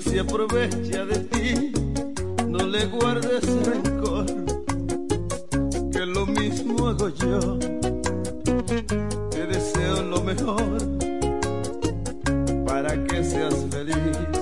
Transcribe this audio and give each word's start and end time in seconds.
se 0.00 0.20
aprovecha 0.20 1.04
de 1.04 1.18
ti, 1.18 1.72
no 2.46 2.66
le 2.66 2.86
guardes 2.86 3.44
rencor, 3.64 4.26
que 5.90 6.06
lo 6.06 6.26
mismo 6.26 6.88
hago 6.88 7.08
yo. 7.08 7.58
Te 9.30 9.46
deseo 9.46 10.02
lo 10.02 10.20
mejor 10.22 10.78
para 12.64 13.04
que 13.04 13.24
seas 13.24 13.54
feliz. 13.70 14.37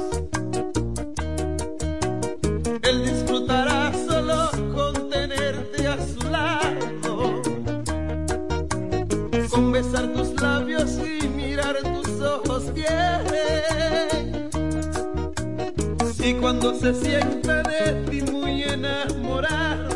Y 16.66 16.68
cuando 16.68 16.80
se 16.80 16.94
sienta 16.94 17.62
de 17.62 17.92
ti 18.10 18.22
muy 18.22 18.64
enamorado, 18.64 19.88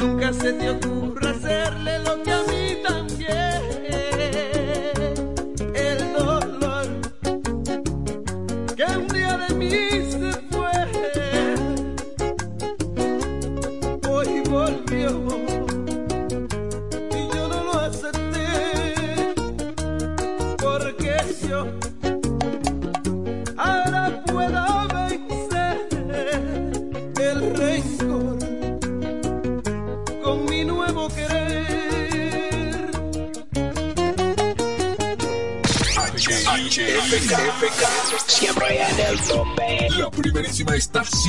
nunca 0.00 0.32
se 0.32 0.52
te 0.54 0.70
ocurra 0.70 1.30
hacerle 1.32 1.98
lo 1.98 2.22
que 2.22 2.32
a 2.32 2.42
mí 2.48 2.78
también. 2.82 3.73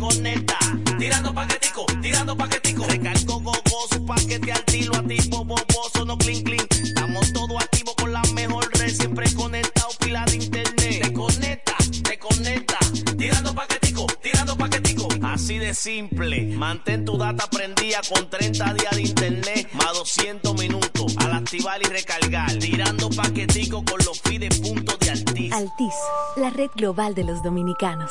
conecta. 0.00 0.58
Tirando 0.98 1.32
paquetico, 1.32 1.84
tirando 2.00 2.36
paquetico. 2.36 2.84
Recargo 2.88 3.40
gogoso, 3.40 4.04
paquete 4.06 4.52
al 4.52 4.64
tiro, 4.64 4.96
a 4.96 5.02
tipo 5.02 5.44
boboso, 5.44 6.04
no 6.04 6.16
clean 6.16 6.42
clean. 6.42 6.66
Estamos 6.82 7.32
todos 7.32 7.62
activos 7.62 7.94
con 7.94 8.12
la 8.12 8.22
mejor 8.34 8.68
red, 8.78 8.88
siempre 8.88 9.32
conectado, 9.34 9.88
pila 10.00 10.24
de 10.24 10.36
internet. 10.36 11.02
Te 11.02 11.12
conecta, 11.12 11.76
te 12.02 12.18
conecta. 12.18 12.78
Tirando 13.16 13.54
paquetico, 13.54 14.06
tirando 14.22 14.56
paquetico. 14.56 15.08
Así 15.22 15.58
de 15.58 15.74
simple. 15.74 16.46
Mantén 16.56 17.04
tu 17.04 17.16
data 17.16 17.46
prendida 17.48 18.00
con 18.12 18.28
30 18.28 18.74
días 18.74 18.96
de 18.96 19.02
internet, 19.02 19.68
más 19.74 19.92
200 19.92 20.58
minutos. 20.58 21.14
Al 21.18 21.32
activar 21.34 21.80
y 21.82 21.84
recargar. 21.84 22.52
Tirando 22.58 23.10
paquetico 23.10 23.84
con 23.84 23.98
los 24.04 24.20
fides 24.22 24.58
puntos 24.60 24.98
de 24.98 25.10
Altiz. 25.10 25.52
Altis, 25.52 25.94
la 26.36 26.50
red 26.50 26.70
global 26.74 27.14
de 27.14 27.24
los 27.24 27.42
dominicanos. 27.42 28.10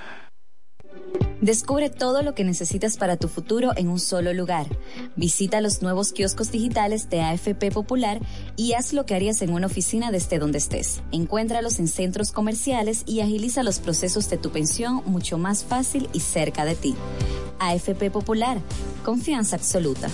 Descubre 1.41 1.89
todo 1.89 2.21
lo 2.21 2.35
que 2.35 2.43
necesitas 2.43 2.97
para 2.97 3.17
tu 3.17 3.27
futuro 3.27 3.71
en 3.75 3.87
un 3.89 3.99
solo 3.99 4.31
lugar. 4.31 4.67
Visita 5.15 5.59
los 5.59 5.81
nuevos 5.81 6.11
kioscos 6.11 6.51
digitales 6.51 7.09
de 7.09 7.21
AFP 7.21 7.71
Popular 7.71 8.19
y 8.55 8.73
haz 8.73 8.93
lo 8.93 9.07
que 9.07 9.15
harías 9.15 9.41
en 9.41 9.51
una 9.51 9.65
oficina 9.65 10.11
desde 10.11 10.37
donde 10.37 10.59
estés. 10.59 11.01
Encuéntralos 11.11 11.79
en 11.79 11.87
centros 11.87 12.31
comerciales 12.31 13.01
y 13.07 13.21
agiliza 13.21 13.63
los 13.63 13.79
procesos 13.79 14.29
de 14.29 14.37
tu 14.37 14.51
pensión 14.51 15.01
mucho 15.07 15.39
más 15.39 15.63
fácil 15.63 16.09
y 16.13 16.19
cerca 16.19 16.63
de 16.63 16.75
ti. 16.75 16.95
AFP 17.57 18.11
Popular, 18.11 18.59
confianza 19.03 19.55
absoluta. 19.55 20.09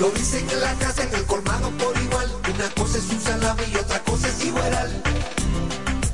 Lo 0.00 0.10
dicen 0.10 0.44
en 0.50 0.60
la 0.60 0.74
casa, 0.74 1.04
en 1.04 1.14
el 1.14 1.24
colmado 1.24 1.70
por 1.78 1.96
igual. 2.02 2.28
Una 2.52 2.68
cosa 2.70 2.98
es 2.98 3.04
un 3.10 3.72
y 3.72 3.76
otra 3.76 4.02
cosa 4.02 4.28
es 4.28 4.44
igual. 4.44 5.02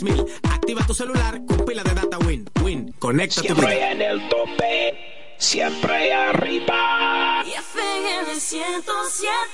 3000 0.00 0.26
Activa 0.42 0.86
tu 0.86 0.94
celular 0.94 1.40
con 1.46 1.64
pila 1.64 1.82
de 1.82 1.94
data 1.94 2.18
Win. 2.18 2.48
Win, 2.62 2.92
conecta 2.98 3.42
tu 3.42 3.54
Siempre 3.54 3.92
en 3.92 4.02
el 4.02 4.28
tope, 4.28 5.34
siempre 5.38 6.12
arriba. 6.12 7.44
Y 7.46 7.50
FM 7.52 8.34
107. 8.38 9.50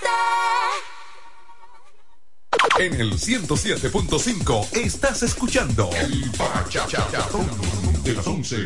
En 2.78 3.00
el 3.00 3.12
107.5 3.12 4.72
estás 4.76 5.22
escuchando 5.22 5.90
El 5.94 6.30
Bachatón 6.30 7.48
de 8.02 8.12
las 8.12 8.26
11. 8.26 8.64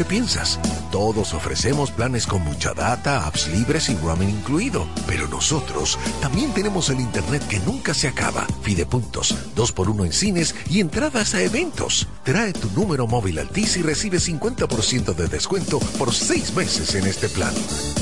Que 0.00 0.04
piensas. 0.06 0.58
Todos 0.90 1.34
ofrecemos 1.34 1.90
planes 1.90 2.26
con 2.26 2.42
mucha 2.42 2.72
data, 2.72 3.26
apps 3.26 3.48
libres 3.48 3.90
y 3.90 3.96
roaming 3.96 4.30
incluido. 4.30 4.86
Pero 5.06 5.28
nosotros 5.28 5.98
también 6.22 6.54
tenemos 6.54 6.88
el 6.88 7.00
internet 7.00 7.46
que 7.46 7.58
nunca 7.60 7.92
se 7.92 8.08
acaba. 8.08 8.46
Fidepuntos, 8.62 9.34
2x1 9.56 10.06
en 10.06 10.12
cines 10.14 10.54
y 10.70 10.80
entradas 10.80 11.34
a 11.34 11.42
eventos. 11.42 12.08
Trae 12.24 12.54
tu 12.54 12.70
número 12.70 13.06
móvil 13.06 13.40
Altis 13.40 13.76
y 13.76 13.82
recibe 13.82 14.16
50% 14.16 15.14
de 15.14 15.28
descuento 15.28 15.78
por 15.98 16.14
6 16.14 16.54
meses 16.54 16.94
en 16.94 17.06
este 17.06 17.28
plan. 17.28 17.52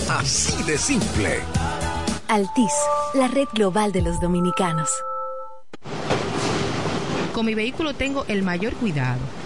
Así 0.09 0.63
de 0.63 0.79
simple. 0.79 1.41
Altis, 2.29 2.73
la 3.15 3.27
red 3.27 3.49
global 3.55 3.91
de 3.91 4.03
los 4.03 4.21
dominicanos. 4.21 4.89
Con 7.35 7.45
mi 7.45 7.55
vehículo 7.55 7.93
tengo 7.93 8.25
el 8.29 8.45
mayor 8.45 8.75
cuidado. 8.75 9.19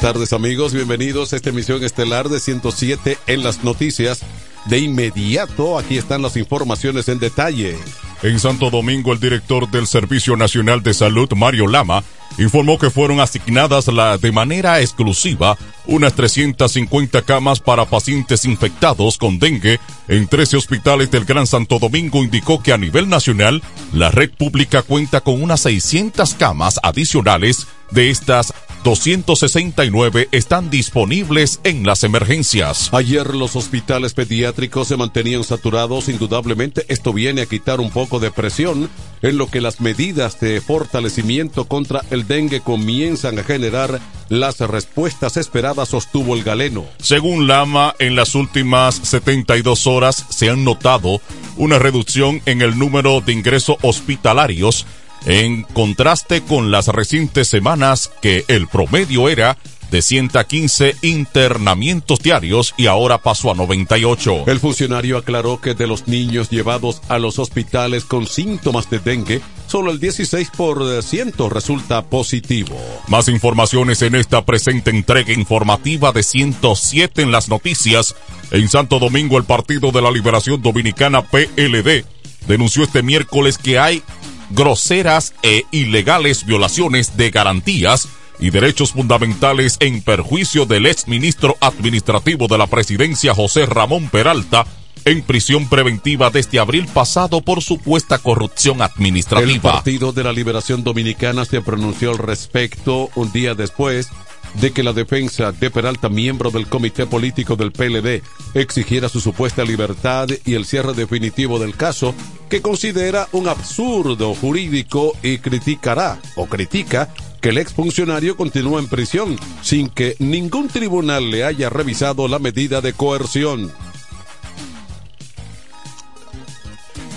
Tardes 0.00 0.32
amigos, 0.32 0.72
bienvenidos 0.72 1.32
a 1.32 1.36
esta 1.36 1.50
emisión 1.50 1.84
estelar 1.84 2.30
de 2.30 2.40
107 2.40 3.18
en 3.26 3.42
las 3.42 3.62
noticias. 3.64 4.22
De 4.64 4.78
inmediato, 4.78 5.78
aquí 5.78 5.98
están 5.98 6.22
las 6.22 6.38
informaciones 6.38 7.08
en 7.08 7.18
detalle. 7.18 7.76
En 8.22 8.38
Santo 8.38 8.70
Domingo, 8.70 9.12
el 9.12 9.20
director 9.20 9.70
del 9.70 9.86
Servicio 9.86 10.36
Nacional 10.36 10.82
de 10.82 10.94
Salud, 10.94 11.30
Mario 11.36 11.66
Lama, 11.66 12.02
informó 12.38 12.78
que 12.78 12.88
fueron 12.88 13.20
asignadas 13.20 13.88
la, 13.88 14.16
de 14.16 14.32
manera 14.32 14.80
exclusiva 14.80 15.58
unas 15.86 16.14
350 16.14 17.22
camas 17.22 17.60
para 17.60 17.84
pacientes 17.84 18.44
infectados 18.44 19.18
con 19.18 19.38
dengue 19.38 19.80
en 20.08 20.26
13 20.26 20.56
hospitales 20.56 21.10
del 21.10 21.24
Gran 21.24 21.46
Santo 21.46 21.78
Domingo. 21.78 22.22
Indicó 22.22 22.62
que 22.62 22.72
a 22.72 22.78
nivel 22.78 23.08
nacional, 23.08 23.62
la 23.92 24.10
red 24.10 24.30
pública 24.30 24.82
cuenta 24.82 25.20
con 25.20 25.42
unas 25.42 25.60
600 25.60 26.34
camas 26.34 26.80
adicionales. 26.82 27.66
De 27.90 28.10
estas, 28.10 28.54
269 28.84 30.28
están 30.32 30.70
disponibles 30.70 31.60
en 31.64 31.84
las 31.84 32.02
emergencias. 32.02 32.88
Ayer 32.92 33.34
los 33.34 33.56
hospitales 33.56 34.14
pediátricos 34.14 34.88
se 34.88 34.96
mantenían 34.96 35.44
saturados. 35.44 36.08
Indudablemente 36.08 36.84
esto 36.88 37.12
viene 37.12 37.42
a 37.42 37.46
quitar 37.46 37.80
un 37.80 37.90
poco 37.90 38.20
de 38.20 38.30
presión 38.30 38.88
en 39.22 39.36
lo 39.36 39.50
que 39.50 39.60
las 39.60 39.80
medidas 39.80 40.40
de 40.40 40.60
fortalecimiento 40.60 41.66
contra 41.66 42.02
el 42.10 42.26
dengue 42.26 42.60
comienzan 42.60 43.38
a 43.38 43.44
generar 43.44 44.00
las 44.28 44.60
respuestas 44.60 45.36
esperadas, 45.36 45.90
sostuvo 45.90 46.34
el 46.34 46.44
galeno. 46.44 46.86
Según 46.98 47.46
Lama, 47.46 47.94
en 47.98 48.16
las 48.16 48.34
últimas 48.34 48.94
72 48.94 49.86
horas 49.86 50.26
se 50.30 50.50
han 50.50 50.64
notado 50.64 51.20
una 51.56 51.78
reducción 51.78 52.40
en 52.46 52.62
el 52.62 52.78
número 52.78 53.20
de 53.20 53.32
ingresos 53.32 53.76
hospitalarios 53.82 54.86
en 55.26 55.64
contraste 55.64 56.42
con 56.42 56.70
las 56.70 56.88
recientes 56.88 57.48
semanas 57.48 58.10
que 58.22 58.44
el 58.48 58.68
promedio 58.68 59.28
era 59.28 59.58
de 59.90 60.02
115 60.02 60.96
internamientos 61.02 62.20
diarios 62.20 62.74
y 62.76 62.86
ahora 62.86 63.18
pasó 63.18 63.50
a 63.50 63.54
98. 63.54 64.44
El 64.46 64.60
funcionario 64.60 65.18
aclaró 65.18 65.60
que 65.60 65.74
de 65.74 65.86
los 65.86 66.08
niños 66.08 66.50
llevados 66.50 67.02
a 67.08 67.18
los 67.18 67.38
hospitales 67.38 68.04
con 68.04 68.26
síntomas 68.26 68.88
de 68.90 68.98
dengue, 68.98 69.40
solo 69.66 69.90
el 69.90 70.00
16% 70.00 71.50
resulta 71.50 72.02
positivo. 72.02 72.76
Más 73.08 73.28
informaciones 73.28 74.02
en 74.02 74.14
esta 74.14 74.44
presente 74.44 74.90
entrega 74.90 75.32
informativa 75.32 76.12
de 76.12 76.22
107 76.22 77.22
en 77.22 77.32
las 77.32 77.48
noticias. 77.48 78.14
En 78.50 78.68
Santo 78.68 78.98
Domingo, 78.98 79.38
el 79.38 79.44
Partido 79.44 79.90
de 79.92 80.02
la 80.02 80.10
Liberación 80.10 80.62
Dominicana 80.62 81.22
PLD 81.22 82.04
denunció 82.46 82.84
este 82.84 83.02
miércoles 83.02 83.58
que 83.58 83.78
hay 83.78 84.02
groseras 84.50 85.34
e 85.42 85.64
ilegales 85.70 86.44
violaciones 86.44 87.16
de 87.16 87.30
garantías 87.30 88.08
y 88.40 88.50
derechos 88.50 88.92
fundamentales 88.92 89.76
en 89.80 90.02
perjuicio 90.02 90.66
del 90.66 90.86
exministro 90.86 91.56
administrativo 91.60 92.48
de 92.48 92.58
la 92.58 92.66
presidencia 92.66 93.34
José 93.34 93.66
Ramón 93.66 94.08
Peralta 94.08 94.66
en 95.04 95.22
prisión 95.22 95.68
preventiva 95.68 96.30
desde 96.30 96.58
abril 96.58 96.86
pasado 96.86 97.40
por 97.40 97.62
supuesta 97.62 98.18
corrupción 98.18 98.82
administrativa. 98.82 99.52
El 99.52 99.60
Partido 99.60 100.12
de 100.12 100.24
la 100.24 100.32
Liberación 100.32 100.84
Dominicana 100.84 101.44
se 101.44 101.60
pronunció 101.60 102.10
al 102.10 102.18
respecto 102.18 103.10
un 103.14 103.32
día 103.32 103.54
después 103.54 104.08
de 104.54 104.72
que 104.72 104.82
la 104.82 104.92
defensa 104.92 105.52
de 105.52 105.70
Peralta, 105.70 106.08
miembro 106.08 106.50
del 106.50 106.66
comité 106.66 107.06
político 107.06 107.56
del 107.56 107.72
PLD, 107.72 108.22
exigiera 108.54 109.08
su 109.08 109.20
supuesta 109.20 109.64
libertad 109.64 110.28
y 110.44 110.54
el 110.54 110.66
cierre 110.66 110.92
definitivo 110.92 111.58
del 111.58 111.76
caso, 111.76 112.14
que 112.48 112.60
considera 112.60 113.28
un 113.32 113.48
absurdo 113.48 114.34
jurídico 114.34 115.16
y 115.22 115.38
criticará 115.38 116.18
o 116.34 116.46
critica 116.46 117.08
que 117.40 117.50
el 117.50 117.58
exfuncionario 117.58 118.36
continúa 118.36 118.80
en 118.80 118.88
prisión 118.88 119.38
sin 119.62 119.88
que 119.88 120.16
ningún 120.18 120.68
tribunal 120.68 121.30
le 121.30 121.44
haya 121.44 121.70
revisado 121.70 122.28
la 122.28 122.38
medida 122.38 122.80
de 122.80 122.92
coerción. 122.92 123.72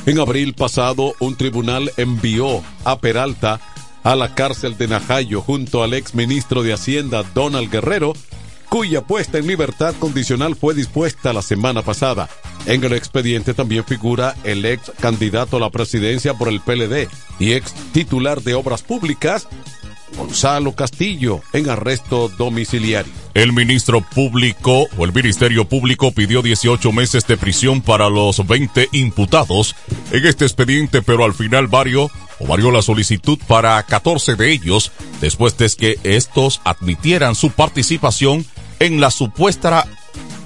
En 0.06 0.20
abril 0.20 0.54
pasado, 0.54 1.16
un 1.20 1.36
tribunal 1.36 1.92
envió 1.96 2.62
a 2.84 3.00
Peralta 3.00 3.62
a 4.04 4.16
la 4.16 4.36
cárcel 4.36 4.78
de 4.78 4.90
Najayo 4.90 5.42
junto 5.42 5.82
al 5.82 5.94
ex 5.94 6.14
ministro 6.14 6.62
de 6.62 6.74
Hacienda 6.74 7.24
Donald 7.34 7.72
Guerrero, 7.72 8.14
cuya 8.68 9.02
puesta 9.02 9.38
en 9.38 9.48
libertad 9.48 9.96
condicional 10.00 10.56
fue 10.56 10.74
dispuesta 10.74 11.32
la 11.32 11.42
semana 11.42 11.84
pasada. 11.84 12.30
En 12.66 12.84
el 12.84 12.94
expediente 12.94 13.54
también 13.54 13.86
figura 13.86 14.36
el 14.44 14.66
ex 14.66 14.92
candidato 15.00 15.58
a 15.58 15.60
la 15.62 15.70
presidencia 15.70 16.34
por 16.34 16.50
el 16.50 16.60
PLD 16.60 17.08
y 17.40 17.54
ex 17.54 17.74
titular 17.94 18.42
de 18.42 18.56
Obras 18.56 18.82
Públicas, 18.82 19.48
Gonzalo 20.18 20.74
Castillo, 20.74 21.42
en 21.54 21.70
arresto 21.70 22.30
domiciliario. 22.30 23.12
El 23.34 23.54
ministro 23.54 24.02
público 24.02 24.88
o 24.98 25.06
el 25.06 25.14
Ministerio 25.14 25.66
Público 25.66 26.12
pidió 26.12 26.42
18 26.42 26.92
meses 26.92 27.26
de 27.28 27.38
prisión 27.38 27.82
para 27.82 28.10
los 28.10 28.46
20 28.46 28.90
imputados 28.92 29.76
en 30.12 30.26
este 30.26 30.46
expediente, 30.46 31.02
pero 31.02 31.26
al 31.26 31.34
final 31.34 31.68
varios 31.68 32.12
o 32.40 32.48
varió 32.48 32.72
la 32.72 32.82
solicitud 32.82 33.40
para 33.48 33.82
14 33.84 34.36
de 34.36 34.52
ellos 34.52 34.92
después 35.22 35.58
de 35.58 35.70
que 35.70 36.00
estos 36.04 36.62
admitieran 36.64 37.36
su 37.36 37.52
participación 37.52 38.46
en 38.80 39.00
la 39.00 39.12
supuesta 39.12 39.88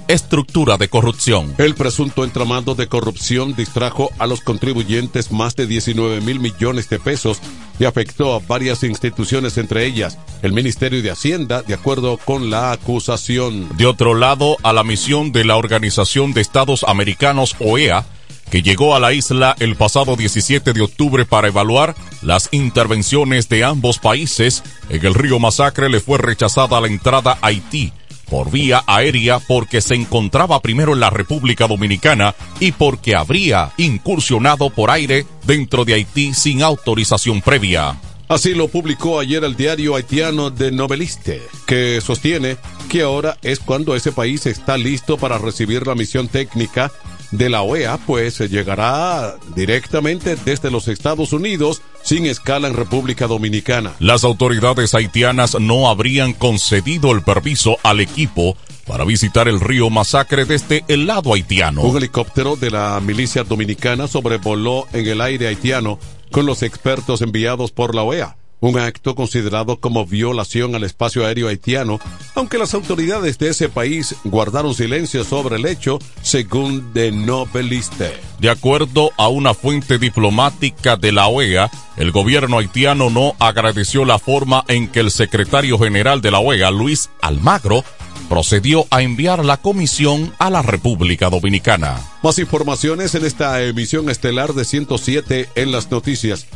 estructura 0.08 0.78
de 0.78 0.88
corrupción. 0.88 1.54
El 1.58 1.74
presunto 1.74 2.24
entramado 2.24 2.74
de 2.74 2.88
corrupción 2.88 3.54
distrajo 3.54 4.10
a 4.18 4.26
los 4.26 4.40
contribuyentes 4.40 5.30
más 5.30 5.54
de 5.54 5.66
19 5.66 6.22
mil 6.22 6.40
millones 6.40 6.88
de 6.88 6.98
pesos 6.98 7.40
y 7.78 7.84
afectó 7.84 8.34
a 8.34 8.40
varias 8.40 8.82
instituciones, 8.82 9.58
entre 9.58 9.84
ellas 9.84 10.18
el 10.42 10.54
Ministerio 10.54 11.02
de 11.02 11.10
Hacienda, 11.10 11.62
de 11.62 11.74
acuerdo 11.74 12.16
con 12.16 12.48
la 12.48 12.72
acusación. 12.72 13.68
De 13.76 13.84
otro 13.84 14.14
lado, 14.14 14.56
a 14.62 14.72
la 14.72 14.82
misión 14.82 15.30
de 15.30 15.44
la 15.44 15.56
Organización 15.56 16.32
de 16.32 16.40
Estados 16.40 16.84
Americanos, 16.88 17.54
OEA, 17.60 18.06
que 18.50 18.62
llegó 18.62 18.96
a 18.96 19.00
la 19.00 19.12
isla 19.12 19.54
el 19.60 19.76
pasado 19.76 20.16
17 20.16 20.72
de 20.72 20.80
octubre 20.80 21.26
para 21.26 21.48
evaluar 21.48 21.94
las 22.22 22.48
intervenciones 22.52 23.50
de 23.50 23.62
ambos 23.62 23.98
países, 23.98 24.62
en 24.88 25.04
el 25.04 25.12
río 25.12 25.38
Masacre 25.38 25.90
le 25.90 26.00
fue 26.00 26.16
rechazada 26.16 26.80
la 26.80 26.86
entrada 26.86 27.38
a 27.42 27.48
Haití 27.48 27.92
por 28.30 28.50
vía 28.50 28.82
aérea 28.86 29.38
porque 29.38 29.80
se 29.80 29.94
encontraba 29.94 30.60
primero 30.60 30.94
en 30.94 31.00
la 31.00 31.10
República 31.10 31.66
Dominicana 31.66 32.34
y 32.60 32.72
porque 32.72 33.16
habría 33.16 33.72
incursionado 33.76 34.70
por 34.70 34.90
aire 34.90 35.26
dentro 35.46 35.84
de 35.84 35.94
Haití 35.94 36.34
sin 36.34 36.62
autorización 36.62 37.40
previa. 37.42 37.96
Así 38.28 38.54
lo 38.54 38.68
publicó 38.68 39.20
ayer 39.20 39.42
el 39.42 39.56
diario 39.56 39.96
haitiano 39.96 40.50
de 40.50 40.70
Noveliste, 40.70 41.40
que 41.66 42.00
sostiene 42.02 42.58
que 42.90 43.00
ahora 43.00 43.38
es 43.40 43.58
cuando 43.58 43.96
ese 43.96 44.12
país 44.12 44.44
está 44.44 44.76
listo 44.76 45.16
para 45.16 45.38
recibir 45.38 45.86
la 45.86 45.94
misión 45.94 46.28
técnica 46.28 46.92
de 47.30 47.48
la 47.48 47.62
OEA, 47.62 47.98
pues 47.98 48.38
llegará 48.38 49.36
directamente 49.54 50.36
desde 50.36 50.70
los 50.70 50.88
Estados 50.88 51.32
Unidos 51.32 51.82
sin 52.02 52.26
escala 52.26 52.68
en 52.68 52.74
República 52.74 53.26
Dominicana. 53.26 53.94
Las 53.98 54.24
autoridades 54.24 54.94
haitianas 54.94 55.58
no 55.60 55.88
habrían 55.88 56.32
concedido 56.32 57.12
el 57.12 57.22
permiso 57.22 57.76
al 57.82 58.00
equipo 58.00 58.56
para 58.86 59.04
visitar 59.04 59.48
el 59.48 59.60
río 59.60 59.90
Masacre 59.90 60.46
desde 60.46 60.84
el 60.88 61.06
lado 61.06 61.34
haitiano. 61.34 61.82
Un 61.82 61.98
helicóptero 61.98 62.56
de 62.56 62.70
la 62.70 62.98
milicia 63.00 63.44
dominicana 63.44 64.08
sobrevoló 64.08 64.86
en 64.94 65.06
el 65.06 65.20
aire 65.20 65.48
haitiano 65.48 65.98
con 66.30 66.46
los 66.46 66.62
expertos 66.62 67.20
enviados 67.20 67.70
por 67.70 67.94
la 67.94 68.02
OEA 68.02 68.37
un 68.60 68.78
acto 68.78 69.14
considerado 69.14 69.78
como 69.78 70.06
violación 70.06 70.74
al 70.74 70.84
espacio 70.84 71.26
aéreo 71.26 71.48
haitiano, 71.48 72.00
aunque 72.34 72.58
las 72.58 72.74
autoridades 72.74 73.38
de 73.38 73.48
ese 73.50 73.68
país 73.68 74.14
guardaron 74.24 74.74
silencio 74.74 75.24
sobre 75.24 75.56
el 75.56 75.66
hecho, 75.66 75.98
según 76.22 76.92
The 76.92 77.12
Noveliste. 77.12 78.12
De 78.40 78.50
acuerdo 78.50 79.10
a 79.16 79.28
una 79.28 79.54
fuente 79.54 79.98
diplomática 79.98 80.96
de 80.96 81.12
la 81.12 81.28
OEA, 81.28 81.70
el 81.96 82.12
gobierno 82.12 82.58
haitiano 82.58 83.10
no 83.10 83.34
agradeció 83.38 84.04
la 84.04 84.18
forma 84.18 84.64
en 84.68 84.88
que 84.88 85.00
el 85.00 85.10
secretario 85.10 85.78
general 85.78 86.20
de 86.20 86.30
la 86.30 86.38
OEA, 86.38 86.70
Luis 86.70 87.10
Almagro, 87.20 87.84
procedió 88.28 88.86
a 88.90 89.02
enviar 89.02 89.44
la 89.44 89.56
comisión 89.56 90.32
a 90.38 90.50
la 90.50 90.62
República 90.62 91.30
Dominicana. 91.30 91.98
Más 92.22 92.38
informaciones 92.38 93.14
en 93.14 93.24
esta 93.24 93.62
emisión 93.62 94.10
estelar 94.10 94.52
de 94.52 94.64
107 94.64 95.48
en 95.54 95.72
las 95.72 95.90
noticias. 95.90 96.46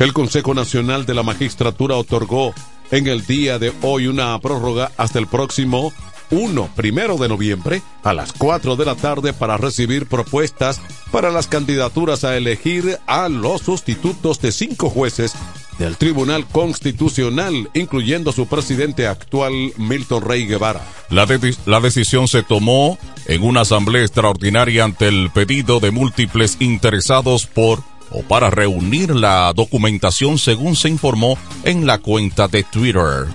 El 0.00 0.14
Consejo 0.14 0.54
Nacional 0.54 1.04
de 1.04 1.12
la 1.12 1.22
Magistratura 1.22 1.94
otorgó 1.96 2.54
en 2.90 3.06
el 3.06 3.26
día 3.26 3.58
de 3.58 3.70
hoy 3.82 4.06
una 4.06 4.36
prórroga 4.38 4.90
hasta 4.96 5.18
el 5.18 5.26
próximo 5.26 5.92
1, 6.30 6.70
primero 6.74 7.18
de 7.18 7.28
noviembre, 7.28 7.82
a 8.02 8.14
las 8.14 8.32
4 8.32 8.76
de 8.76 8.86
la 8.86 8.94
tarde 8.94 9.34
para 9.34 9.58
recibir 9.58 10.06
propuestas 10.06 10.80
para 11.12 11.30
las 11.30 11.48
candidaturas 11.48 12.24
a 12.24 12.34
elegir 12.34 12.98
a 13.06 13.28
los 13.28 13.60
sustitutos 13.60 14.40
de 14.40 14.52
cinco 14.52 14.88
jueces 14.88 15.34
del 15.78 15.98
Tribunal 15.98 16.46
Constitucional, 16.46 17.68
incluyendo 17.74 18.32
su 18.32 18.46
presidente 18.46 19.06
actual, 19.06 19.52
Milton 19.76 20.22
Rey 20.22 20.46
Guevara. 20.46 20.80
La, 21.10 21.26
la, 21.66 21.80
decisión 21.80 22.26
se 22.26 22.42
tomó 22.42 22.98
en 23.26 23.42
una 23.42 23.62
asamblea 23.62 24.02
extraordinaria 24.02 24.84
ante 24.84 25.08
el 25.08 25.28
pedido 25.30 25.78
de 25.78 25.90
múltiples 25.90 26.56
interesados 26.58 27.46
por 27.46 27.82
o 28.10 28.22
para 28.22 28.50
reunir 28.50 29.14
la 29.14 29.52
documentación 29.54 30.38
según 30.38 30.76
se 30.76 30.88
informó 30.88 31.38
en 31.64 31.86
la 31.86 31.98
cuenta 31.98 32.48
de 32.48 32.64
Twitter. 32.64 33.26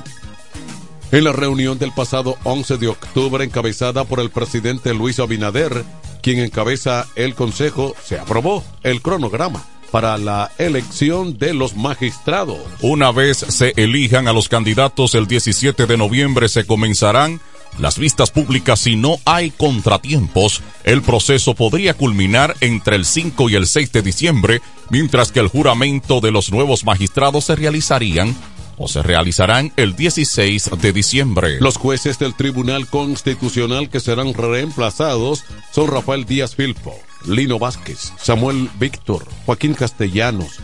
En 1.12 1.24
la 1.24 1.32
reunión 1.32 1.78
del 1.78 1.92
pasado 1.92 2.38
11 2.44 2.78
de 2.78 2.88
octubre 2.88 3.44
encabezada 3.44 4.04
por 4.04 4.20
el 4.20 4.32
presidente 4.32 4.94
Luis 4.94 5.20
Abinader, 5.20 5.84
quien 6.22 6.40
encabeza 6.40 7.08
el 7.16 7.36
Consejo, 7.36 7.96
se 8.04 8.20
aprobó 8.20 8.64
el 8.84 9.02
cronograma 9.02 9.64
para 9.92 10.18
la 10.18 10.52
elección 10.58 11.38
de 11.38 11.54
los 11.54 11.76
magistrados. 11.76 12.58
Una 12.82 13.12
vez 13.12 13.38
se 13.38 13.74
elijan 13.78 14.28
a 14.28 14.34
los 14.34 14.50
candidatos 14.50 15.16
el 15.16 15.28
17 15.28 15.86
de 15.86 15.98
noviembre 15.98 16.50
se 16.50 16.66
comenzarán 16.66 17.40
las 17.80 17.98
vistas 17.98 18.32
públicas 18.32 18.80
si 18.80 18.96
no 18.96 19.18
hay 19.26 19.52
contratiempos. 19.52 20.62
El 20.84 21.02
proceso 21.02 21.56
podría 21.56 21.94
culminar 21.94 22.56
entre 22.62 22.96
el 22.96 23.06
5 23.06 23.50
y 23.50 23.56
el 23.56 23.68
6 23.68 23.92
de 23.92 24.02
diciembre, 24.02 24.62
mientras 24.90 25.32
que 25.32 25.40
el 25.40 25.48
juramento 25.48 26.22
de 26.22 26.32
los 26.32 26.52
nuevos 26.52 26.86
magistrados 26.86 27.46
se 27.46 27.56
realizarían 27.56 28.36
o 28.78 28.88
se 28.88 29.02
realizarán 29.02 29.72
el 29.78 29.96
16 29.96 30.72
de 30.82 30.94
diciembre. 30.94 31.58
Los 31.60 31.78
jueces 31.78 32.20
del 32.20 32.36
Tribunal 32.36 32.88
Constitucional 32.88 33.90
que 33.90 34.00
serán 34.00 34.34
reemplazados 34.34 35.44
son 35.72 35.88
Rafael 35.88 36.26
Díaz 36.26 36.56
Filpo, 36.56 36.94
Lino 37.26 37.58
Vázquez, 37.58 38.14
Samuel 38.18 38.70
Víctor, 38.80 39.26
Joaquín 39.46 39.74
Castellanos, 39.74 40.60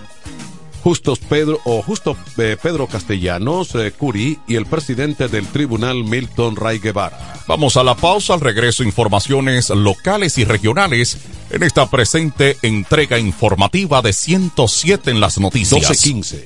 Justos 0.83 1.19
Pedro 1.19 1.59
o 1.65 1.81
Justo 1.81 2.17
eh, 2.37 2.57
Pedro 2.61 2.87
Castellanos 2.87 3.75
eh, 3.75 3.91
Curi 3.91 4.39
y 4.47 4.55
el 4.55 4.65
presidente 4.65 5.27
del 5.27 5.47
tribunal 5.47 6.03
Milton 6.03 6.55
Ray 6.55 6.79
Guevara. 6.79 7.35
Vamos 7.47 7.77
a 7.77 7.83
la 7.83 7.95
pausa, 7.95 8.33
al 8.33 8.41
regreso 8.41 8.83
informaciones 8.83 9.69
locales 9.69 10.37
y 10.37 10.45
regionales 10.45 11.17
en 11.49 11.63
esta 11.63 11.89
presente 11.89 12.57
entrega 12.61 13.19
informativa 13.19 14.01
de 14.01 14.13
107 14.13 15.11
en 15.11 15.19
las 15.19 15.37
noticias. 15.39 15.71
1215. 15.71 16.45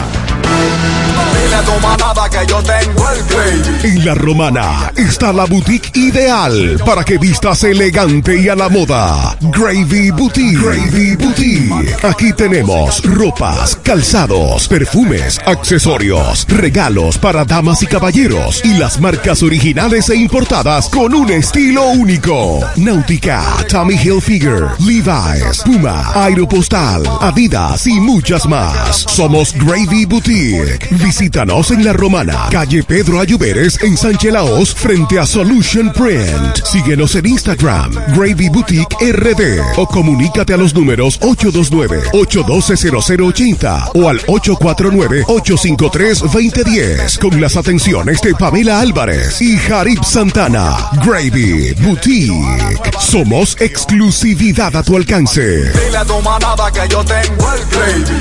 que 2.31 2.47
yo 2.47 2.63
tengo 2.63 3.07
el 3.11 3.87
En 3.87 4.05
la 4.05 4.15
romana 4.15 4.93
está 4.97 5.33
la 5.33 5.47
boutique 5.47 5.91
ideal 5.95 6.81
para 6.85 7.05
que 7.05 7.19
vistas 7.19 7.65
elegante 7.65 8.41
y 8.41 8.49
a 8.49 8.55
la 8.55 8.69
moda. 8.69 9.37
Gravy 9.41 10.11
Boutique. 10.11 10.59
Gravy 10.59 10.88
Boutique. 10.91 11.97
Aquí 12.03 12.33
tenemos 12.33 13.03
ropas, 13.05 13.77
calzados, 13.83 14.67
perfumes, 14.69 15.39
accesorios, 15.45 16.47
regalos 16.49 17.19
para 17.19 17.45
damas 17.45 17.83
y 17.83 17.87
caballeros 17.87 18.63
y 18.65 18.75
las 18.79 18.99
marcas 18.99 19.43
originales 19.43 20.09
e 20.09 20.17
importadas 20.17 20.89
con 20.89 21.15
un 21.15 21.31
estilo 21.31 21.89
único. 21.91 22.61
Náutica, 22.77 23.43
Tommy 23.69 23.97
Hilfiger, 23.97 24.69
Levi's, 24.79 25.63
Puma, 25.65 26.11
Aeropostal, 26.15 27.03
Adidas 27.21 27.87
y 27.87 28.01
muchas 28.01 28.47
más. 28.47 29.05
Somos 29.09 29.53
Gravy 29.55 30.07
Boutique. 30.07 30.89
Visítanos 30.93 31.71
en 31.71 31.85
la 31.85 31.93
romana, 31.93 32.47
calle 32.51 32.83
Pedro 32.83 33.21
Ayuberes 33.21 33.79
en 33.83 33.97
Sánchez 33.97 34.33
Laos 34.33 34.75
frente 34.75 35.19
a 35.19 35.27
Solution 35.27 35.93
Print. 35.93 36.65
Síguenos 36.65 37.15
en 37.15 37.27
Instagram, 37.27 37.93
Gravy 38.17 38.49
Boutique 38.49 38.97
RD 39.13 39.61
o 39.77 39.87
comunícate 39.87 40.55
a 40.55 40.57
los 40.57 40.73
números 40.79 41.21
829-812-0080 41.21 43.91
o 43.95 44.09
al 44.09 44.21
849-853-2010 44.23 47.19
con 47.19 47.41
las 47.41 47.57
atenciones 47.57 48.21
de 48.21 48.35
Pamela 48.35 48.81
Álvarez 48.81 49.41
y 49.43 49.57
Jarib 49.57 50.05
Santana. 50.05 50.77
Gravy 51.05 51.73
Boutique. 51.75 52.93
Somos 53.01 53.57
exclusividad 53.61 54.77
a 54.77 54.83
tu 54.83 54.97
alcance. 54.97 55.73
Dile 55.73 55.97
a 55.97 56.05
tu 56.05 56.21
manada 56.23 56.71
que 56.71 56.87
yo 56.89 57.05
tengo 57.05 57.53
el 57.53 57.61
gravy. 57.71 58.19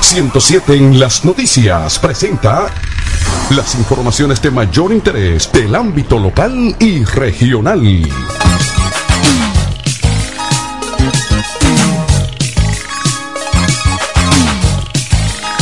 107 0.00 0.74
en 0.74 0.98
las 0.98 1.24
noticias 1.24 2.00
presenta 2.00 2.66
las 3.50 3.74
informaciones 3.74 4.40
de 4.42 4.50
mayor 4.50 4.92
interés 4.92 5.50
del 5.52 5.74
ámbito 5.74 6.18
local 6.18 6.76
y 6.78 7.04
regional. 7.04 7.80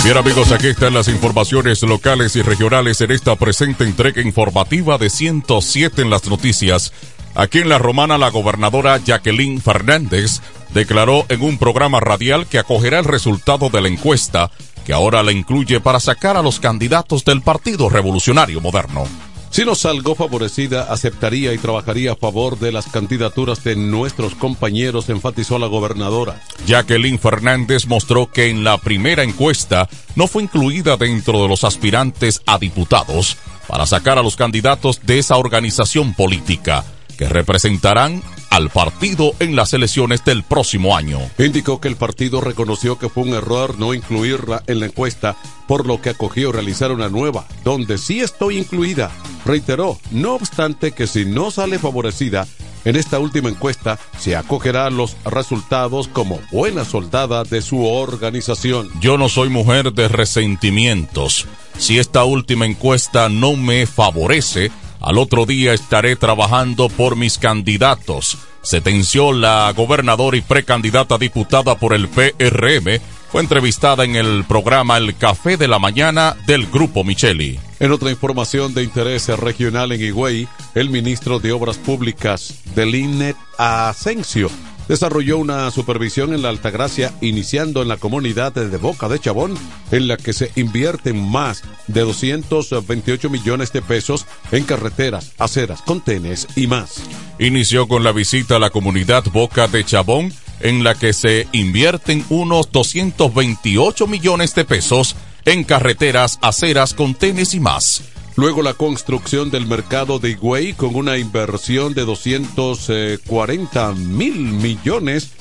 Bien 0.05 0.17
amigos, 0.17 0.53
aquí 0.53 0.69
están 0.69 0.95
las 0.95 1.09
informaciones 1.09 1.83
locales 1.83 2.35
y 2.37 2.43
regionales 2.43 3.01
en 3.03 3.11
esta 3.11 3.37
presente 3.37 3.85
entrega 3.85 4.23
informativa 4.23 4.97
de 4.97 5.11
107 5.11 6.01
en 6.01 6.09
las 6.09 6.27
noticias. 6.29 6.93
Aquí 7.35 7.59
en 7.59 7.69
La 7.69 7.79
Romana, 7.79 8.17
la 8.17 8.31
gobernadora 8.31 8.97
Jacqueline 8.97 9.61
Fernández 9.61 10.41
declaró 10.73 11.27
en 11.29 11.43
un 11.43 11.59
programa 11.59 12.01
radial 12.01 12.47
que 12.47 12.59
acogerá 12.59 13.01
el 13.01 13.05
resultado 13.05 13.69
de 13.69 13.81
la 13.81 13.89
encuesta 13.89 14.51
que 14.89 14.95
ahora 14.95 15.23
la 15.23 15.33
incluye 15.33 15.81
para 15.81 16.01
sacar 16.01 16.39
a 16.39 16.43
los 16.43 16.61
candidatos 16.61 17.23
del 17.23 17.43
Partido 17.43 17.91
Revolucionario 17.91 18.63
Moderno. 18.63 19.05
Si 19.51 19.67
no 19.67 19.75
salgo 19.75 20.15
favorecida, 20.15 20.91
aceptaría 20.91 21.53
y 21.53 21.59
trabajaría 21.59 22.13
a 22.13 22.17
favor 22.17 22.59
de 22.59 22.73
las 22.73 22.87
candidaturas 22.87 23.63
de 23.65 23.77
nuestros 23.77 24.35
compañeros, 24.35 25.11
enfatizó 25.11 25.59
la 25.59 25.67
gobernadora. 25.67 26.41
Jacqueline 26.67 27.19
Fernández 27.19 27.87
mostró 27.87 28.33
que 28.33 28.49
en 28.49 28.65
la 28.65 28.79
primera 28.79 29.23
encuesta 29.23 29.91
no 30.17 30.27
fue 30.27 30.45
incluida 30.45 30.97
dentro 30.97 31.43
de 31.43 31.49
los 31.49 31.65
aspirantes 31.65 32.41
a 32.47 32.57
diputados 32.59 33.37
para 33.67 33.85
sacar 33.85 34.17
a 34.19 34.23
los 34.23 34.37
candidatos 34.37 35.03
de 35.05 35.19
esa 35.19 35.37
organización 35.37 36.15
política 36.15 36.83
que 37.19 37.29
representarán 37.29 38.23
al 38.51 38.71
partido 38.71 39.33
en 39.41 39.57
las 39.57 39.73
elecciones 39.73 40.25
del 40.25 40.43
próximo 40.43 40.97
año. 40.97 41.19
Indicó 41.39 41.81
que 41.81 41.89
el 41.89 41.97
partido 41.97 42.41
reconoció 42.41 42.99
que 42.99 43.09
fue 43.09 43.25
un 43.25 43.35
error 43.35 43.79
no 43.79 43.95
incluirla 43.95 44.63
en 44.67 44.81
la 44.81 44.87
encuesta, 44.87 45.37
por 45.67 45.87
lo 45.87 46.01
que 46.01 46.11
acogió 46.11 46.53
realizar 46.53 46.93
una 46.93 47.09
nueva, 47.09 47.47
donde 47.65 47.99
sí 47.99 48.21
estoy 48.21 48.59
incluida. 48.59 49.11
Reiteró, 49.45 49.99
no 50.11 50.35
obstante 50.35 50.93
que 50.93 51.07
si 51.07 51.25
no 51.25 51.51
sale 51.51 51.79
favorecida, 51.79 52.47
en 52.85 52.97
esta 52.97 53.19
última 53.19 53.49
encuesta 53.49 53.99
se 54.19 54.37
acogerá 54.37 54.89
los 54.91 55.17
resultados 55.25 56.09
como 56.09 56.41
buena 56.51 56.85
soldada 56.85 57.45
de 57.45 57.61
su 57.61 57.85
organización. 57.85 58.89
Yo 59.01 59.19
no 59.19 59.29
soy 59.29 59.49
mujer 59.49 59.93
de 59.93 60.09
resentimientos. 60.09 61.47
Si 61.77 61.99
esta 61.99 62.25
última 62.25 62.67
encuesta 62.67 63.29
no 63.29 63.57
me 63.57 63.87
favorece, 63.87 64.71
al 65.01 65.19
otro 65.19 65.47
día 65.47 65.73
estaré 65.73 66.17
trabajando 66.17 66.89
por 66.89 67.17
mis 67.17 67.39
candidatos. 67.39 68.39
Sentenció 68.63 69.33
la 69.33 69.73
gobernadora 69.75 70.37
y 70.37 70.41
precandidata 70.41 71.19
diputada 71.19 71.79
por 71.79 71.95
el 71.95 72.09
PRM. 72.09 73.01
Fue 73.31 73.43
entrevistada 73.43 74.05
en 74.05 74.17
el 74.17 74.45
programa 74.45 74.97
El 74.97 75.17
Café 75.17 75.57
de 75.57 75.69
la 75.69 75.79
Mañana 75.79 76.37
del 76.47 76.67
Grupo 76.67 77.05
Micheli. 77.05 77.61
En 77.79 77.93
otra 77.93 78.11
información 78.11 78.75
de 78.75 78.83
interés 78.83 79.29
regional 79.29 79.93
en 79.93 80.01
Higüey, 80.01 80.49
el 80.75 80.91
ministro 80.91 81.39
de 81.39 81.53
Obras 81.53 81.77
Públicas 81.77 82.55
del 82.75 82.95
INET 82.95 83.37
Asensio 83.59 84.51
desarrolló 84.89 85.39
una 85.39 85.71
supervisión 85.71 86.35
en 86.35 86.43
la 86.43 86.49
Altagracia, 86.49 87.13
iniciando 87.21 87.83
en 87.83 87.89
la 87.89 87.99
comunidad 87.99 88.53
de 88.53 88.77
Boca 88.77 89.09
de 89.09 89.19
Chabón, 89.19 89.57
en 89.93 90.09
la 90.09 90.17
que 90.17 90.33
se 90.33 90.51
invierten 90.57 91.19
más 91.31 91.63
de 91.87 92.01
228 92.01 93.31
millones 93.31 93.73
de 93.73 93.83
pesos 93.83 94.27
en 94.51 94.65
carreteras, 94.65 95.33
aceras, 95.39 95.83
contenes 95.83 96.49
y 96.57 96.67
más. 96.67 97.03
Inició 97.39 97.87
con 97.87 98.03
la 98.03 98.13
visita 98.13 98.57
a 98.57 98.59
la 98.59 98.71
comunidad 98.71 99.25
Boca 99.33 99.69
de 99.69 99.85
Chabón, 99.85 100.33
en 100.61 100.83
la 100.83 100.95
que 100.95 101.13
se 101.13 101.47
invierten 101.53 102.25
unos 102.31 102.73
228 102.73 104.07
millones 104.07 104.55
de 104.55 104.65
pesos 104.65 105.15
en 105.45 105.65
carreteras, 105.65 106.39
aceras, 106.43 106.95
contenes 106.95 107.55
y 107.55 107.61
más. 107.61 108.03
Luego 108.39 108.63
la 108.63 108.75
construcción 108.75 109.51
del 109.51 109.67
mercado 109.67 110.21
de 110.21 110.31
Higüey 110.31 110.73
con 110.73 110.95
una 110.95 111.19
inversión 111.19 111.93
de 111.93 112.05
240 112.05 113.93
mil 113.95 114.39
millones 114.39 115.33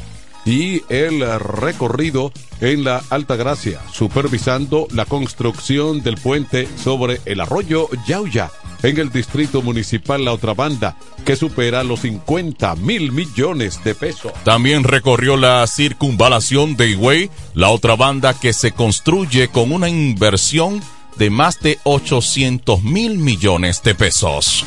y 0.47 0.81
el 0.89 1.21
recorrido 1.39 2.31
en 2.59 2.83
la 2.83 3.03
Alta 3.11 3.35
Gracia, 3.35 3.81
supervisando 3.93 4.87
la 4.89 5.05
construcción 5.05 6.01
del 6.01 6.17
puente 6.17 6.67
sobre 6.83 7.21
el 7.25 7.39
arroyo 7.39 7.87
Yauya 8.07 8.49
en 8.81 8.97
el 8.97 9.11
distrito 9.11 9.61
municipal 9.61 10.25
La 10.25 10.33
Otra 10.33 10.55
Banda, 10.55 10.97
que 11.23 11.35
supera 11.35 11.83
los 11.83 11.99
50 11.99 12.77
mil 12.77 13.11
millones 13.11 13.83
de 13.83 13.93
pesos. 13.93 14.33
También 14.43 14.83
recorrió 14.83 15.37
la 15.37 15.67
circunvalación 15.67 16.75
de 16.75 16.89
Higüey, 16.89 17.29
la 17.53 17.69
otra 17.69 17.95
banda 17.95 18.33
que 18.33 18.53
se 18.53 18.71
construye 18.71 19.49
con 19.49 19.71
una 19.71 19.87
inversión 19.87 20.81
de 21.17 21.29
más 21.29 21.59
de 21.59 21.79
800 21.83 22.83
mil 22.83 23.17
millones 23.17 23.81
de 23.83 23.95
pesos. 23.95 24.65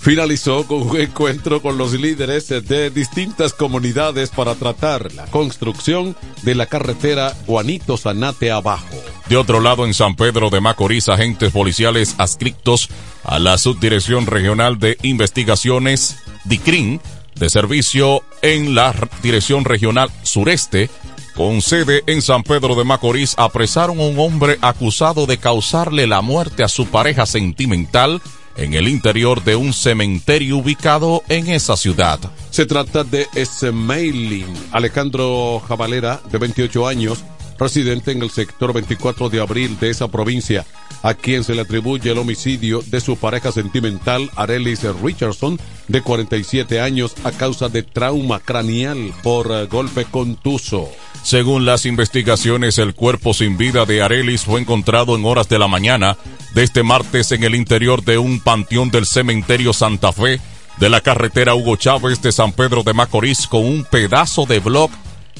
Finalizó 0.00 0.66
con 0.66 0.82
un 0.82 1.00
encuentro 1.00 1.60
con 1.60 1.78
los 1.78 1.92
líderes 1.92 2.48
de 2.48 2.90
distintas 2.90 3.52
comunidades 3.52 4.30
para 4.30 4.54
tratar 4.54 5.12
la 5.14 5.26
construcción 5.26 6.14
de 6.42 6.54
la 6.54 6.66
carretera 6.66 7.34
Juanito 7.46 7.96
Zanate 7.96 8.52
Abajo. 8.52 8.96
De 9.28 9.36
otro 9.36 9.60
lado, 9.60 9.84
en 9.84 9.94
San 9.94 10.14
Pedro 10.14 10.50
de 10.50 10.60
Macorís, 10.60 11.08
agentes 11.08 11.50
policiales 11.50 12.14
adscritos 12.18 12.88
a 13.24 13.40
la 13.40 13.58
Subdirección 13.58 14.26
Regional 14.26 14.78
de 14.78 14.96
Investigaciones, 15.02 16.18
DICRIN, 16.44 17.00
de 17.34 17.50
servicio 17.50 18.22
en 18.42 18.74
la 18.74 18.94
Dirección 19.22 19.64
Regional 19.64 20.10
Sureste, 20.22 20.88
con 21.36 21.60
sede 21.60 22.02
en 22.06 22.22
San 22.22 22.42
Pedro 22.42 22.74
de 22.74 22.84
Macorís, 22.84 23.34
apresaron 23.36 24.00
a 24.00 24.04
un 24.04 24.18
hombre 24.18 24.58
acusado 24.62 25.26
de 25.26 25.36
causarle 25.36 26.06
la 26.06 26.22
muerte 26.22 26.64
a 26.64 26.68
su 26.68 26.86
pareja 26.86 27.26
sentimental 27.26 28.22
en 28.56 28.72
el 28.72 28.88
interior 28.88 29.44
de 29.44 29.54
un 29.54 29.74
cementerio 29.74 30.56
ubicado 30.56 31.22
en 31.28 31.48
esa 31.48 31.76
ciudad. 31.76 32.18
Se 32.50 32.64
trata 32.64 33.04
de 33.04 33.26
Smiling 33.44 34.46
Alejandro 34.72 35.62
Jabalera, 35.68 36.20
de 36.32 36.38
28 36.38 36.88
años, 36.88 37.22
residente 37.58 38.12
en 38.12 38.22
el 38.22 38.30
sector 38.30 38.72
24 38.72 39.28
de 39.28 39.40
abril 39.40 39.78
de 39.80 39.90
esa 39.90 40.08
provincia, 40.08 40.64
a 41.02 41.14
quien 41.14 41.44
se 41.44 41.54
le 41.54 41.62
atribuye 41.62 42.10
el 42.10 42.18
homicidio 42.18 42.82
de 42.82 43.00
su 43.00 43.16
pareja 43.16 43.52
sentimental, 43.52 44.30
Arelis 44.36 44.82
Richardson, 45.02 45.58
de 45.88 46.02
47 46.02 46.80
años, 46.80 47.14
a 47.24 47.32
causa 47.32 47.68
de 47.68 47.82
trauma 47.82 48.40
craneal 48.40 49.12
por 49.22 49.50
eh, 49.50 49.66
golpe 49.66 50.04
contuso. 50.04 50.88
Según 51.22 51.64
las 51.64 51.86
investigaciones, 51.86 52.78
el 52.78 52.94
cuerpo 52.94 53.34
sin 53.34 53.56
vida 53.56 53.84
de 53.84 54.02
Arelis 54.02 54.42
fue 54.42 54.60
encontrado 54.60 55.16
en 55.16 55.24
horas 55.24 55.48
de 55.48 55.58
la 55.58 55.66
mañana 55.66 56.16
de 56.54 56.62
este 56.62 56.82
martes 56.82 57.32
en 57.32 57.44
el 57.44 57.54
interior 57.54 58.04
de 58.04 58.18
un 58.18 58.40
panteón 58.40 58.90
del 58.90 59.06
cementerio 59.06 59.72
Santa 59.72 60.12
Fe 60.12 60.40
de 60.78 60.88
la 60.88 61.00
carretera 61.00 61.54
Hugo 61.54 61.76
Chávez 61.76 62.20
de 62.22 62.32
San 62.32 62.52
Pedro 62.52 62.82
de 62.82 62.94
Macorís 62.94 63.46
con 63.46 63.64
un 63.64 63.84
pedazo 63.84 64.46
de 64.46 64.60
bloc 64.60 64.90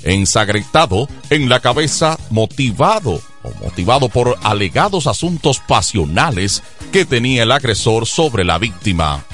ensagretado 0.03 1.09
en 1.31 1.49
la 1.49 1.61
cabeza 1.61 2.19
motivado 2.31 3.21
o 3.43 3.65
motivado 3.65 4.09
por 4.09 4.37
alegados 4.43 5.07
asuntos 5.07 5.61
pasionales 5.61 6.63
que 6.93 7.05
tenía 7.05 7.45
el 7.45 7.53
agresor 7.53 8.07
sobre 8.07 8.45
la 8.45 8.59
víctima. 8.59 9.25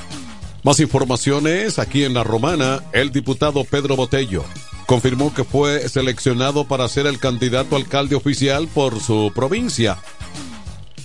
Más 0.62 0.80
informaciones 0.80 1.78
aquí 1.78 2.04
en 2.04 2.14
La 2.14 2.24
Romana, 2.24 2.82
el 2.92 3.10
diputado 3.10 3.64
Pedro 3.64 3.96
Botello 3.96 4.44
confirmó 4.86 5.32
que 5.32 5.44
fue 5.44 5.88
seleccionado 5.88 6.64
para 6.64 6.88
ser 6.88 7.06
el 7.06 7.18
candidato 7.18 7.76
alcalde 7.76 8.14
oficial 8.14 8.68
por 8.68 9.00
su 9.00 9.32
provincia. 9.34 9.98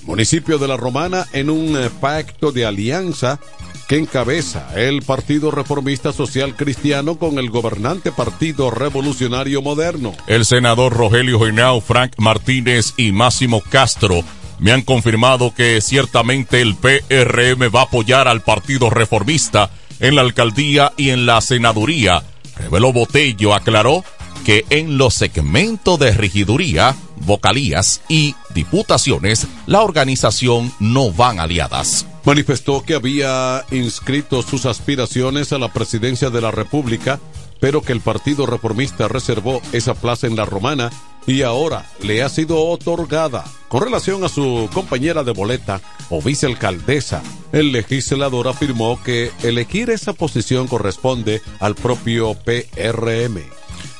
Municipio 0.03 0.57
de 0.57 0.67
La 0.67 0.77
Romana 0.77 1.25
en 1.33 1.49
un 1.49 1.77
eh, 1.77 1.89
pacto 2.01 2.51
de 2.51 2.65
alianza 2.65 3.39
que 3.87 3.97
encabeza 3.97 4.69
el 4.75 5.01
Partido 5.01 5.49
Reformista 5.49 6.11
Social 6.11 6.55
Cristiano 6.55 7.17
con 7.17 7.39
el 7.39 7.49
gobernante 7.49 8.11
Partido 8.11 8.69
Revolucionario 8.69 9.61
Moderno. 9.61 10.13
El 10.27 10.45
senador 10.45 10.93
Rogelio 10.93 11.39
Genao, 11.39 11.79
Frank 11.79 12.13
Martínez 12.17 12.93
y 12.97 13.11
Máximo 13.11 13.61
Castro 13.61 14.23
me 14.59 14.71
han 14.71 14.81
confirmado 14.81 15.53
que 15.53 15.79
ciertamente 15.81 16.61
el 16.61 16.75
PRM 16.75 17.73
va 17.73 17.81
a 17.81 17.83
apoyar 17.83 18.27
al 18.27 18.41
Partido 18.41 18.89
Reformista 18.89 19.69
en 19.99 20.15
la 20.15 20.21
alcaldía 20.21 20.93
y 20.97 21.11
en 21.11 21.25
la 21.25 21.41
senaduría. 21.41 22.23
Reveló 22.57 22.91
Botello, 22.91 23.53
aclaró 23.53 24.03
que 24.45 24.65
en 24.69 24.97
los 24.97 25.13
segmentos 25.13 25.99
de 25.99 26.11
regiduría, 26.11 26.95
vocalías 27.25 28.01
y 28.07 28.35
diputaciones, 28.53 29.47
la 29.65 29.81
organización 29.81 30.71
no 30.79 31.11
van 31.11 31.39
aliadas. 31.39 32.05
Manifestó 32.23 32.83
que 32.83 32.95
había 32.95 33.65
inscrito 33.71 34.41
sus 34.41 34.65
aspiraciones 34.65 35.53
a 35.53 35.57
la 35.57 35.71
presidencia 35.71 36.29
de 36.29 36.41
la 36.41 36.51
República, 36.51 37.19
pero 37.59 37.81
que 37.81 37.93
el 37.93 38.01
Partido 38.01 38.45
Reformista 38.45 39.07
reservó 39.07 39.61
esa 39.71 39.93
plaza 39.93 40.27
en 40.27 40.35
la 40.35 40.45
Romana 40.45 40.91
y 41.27 41.41
ahora 41.41 41.85
le 42.01 42.23
ha 42.23 42.29
sido 42.29 42.65
otorgada. 42.65 43.43
Con 43.67 43.83
relación 43.83 44.23
a 44.23 44.29
su 44.29 44.69
compañera 44.73 45.23
de 45.23 45.33
boleta 45.33 45.81
o 46.09 46.21
vicealcaldesa, 46.21 47.21
el 47.51 47.73
legislador 47.73 48.47
afirmó 48.47 49.01
que 49.03 49.31
elegir 49.43 49.89
esa 49.89 50.13
posición 50.13 50.67
corresponde 50.67 51.41
al 51.59 51.75
propio 51.75 52.33
PRM. 52.33 53.41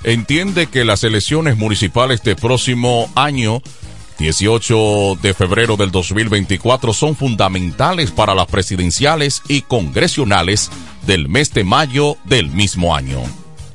Entiende 0.04 0.68
que 0.68 0.86
las 0.86 1.04
elecciones 1.04 1.58
municipales 1.58 2.22
de 2.24 2.36
próximo 2.36 3.10
año 3.16 3.62
18 4.20 5.20
de 5.22 5.34
febrero 5.34 5.78
del 5.78 5.92
2024 5.92 6.94
son 6.94 7.16
fundamentales 7.16 8.12
para 8.12 8.34
las 8.34 8.48
presidenciales 8.48 9.42
y 9.48 9.62
congresionales 9.62 10.72
del 11.06 11.30
mes 11.30 11.54
de 11.54 11.64
mayo 11.64 12.18
del 12.26 12.50
mismo 12.50 12.96
año. 12.96 13.22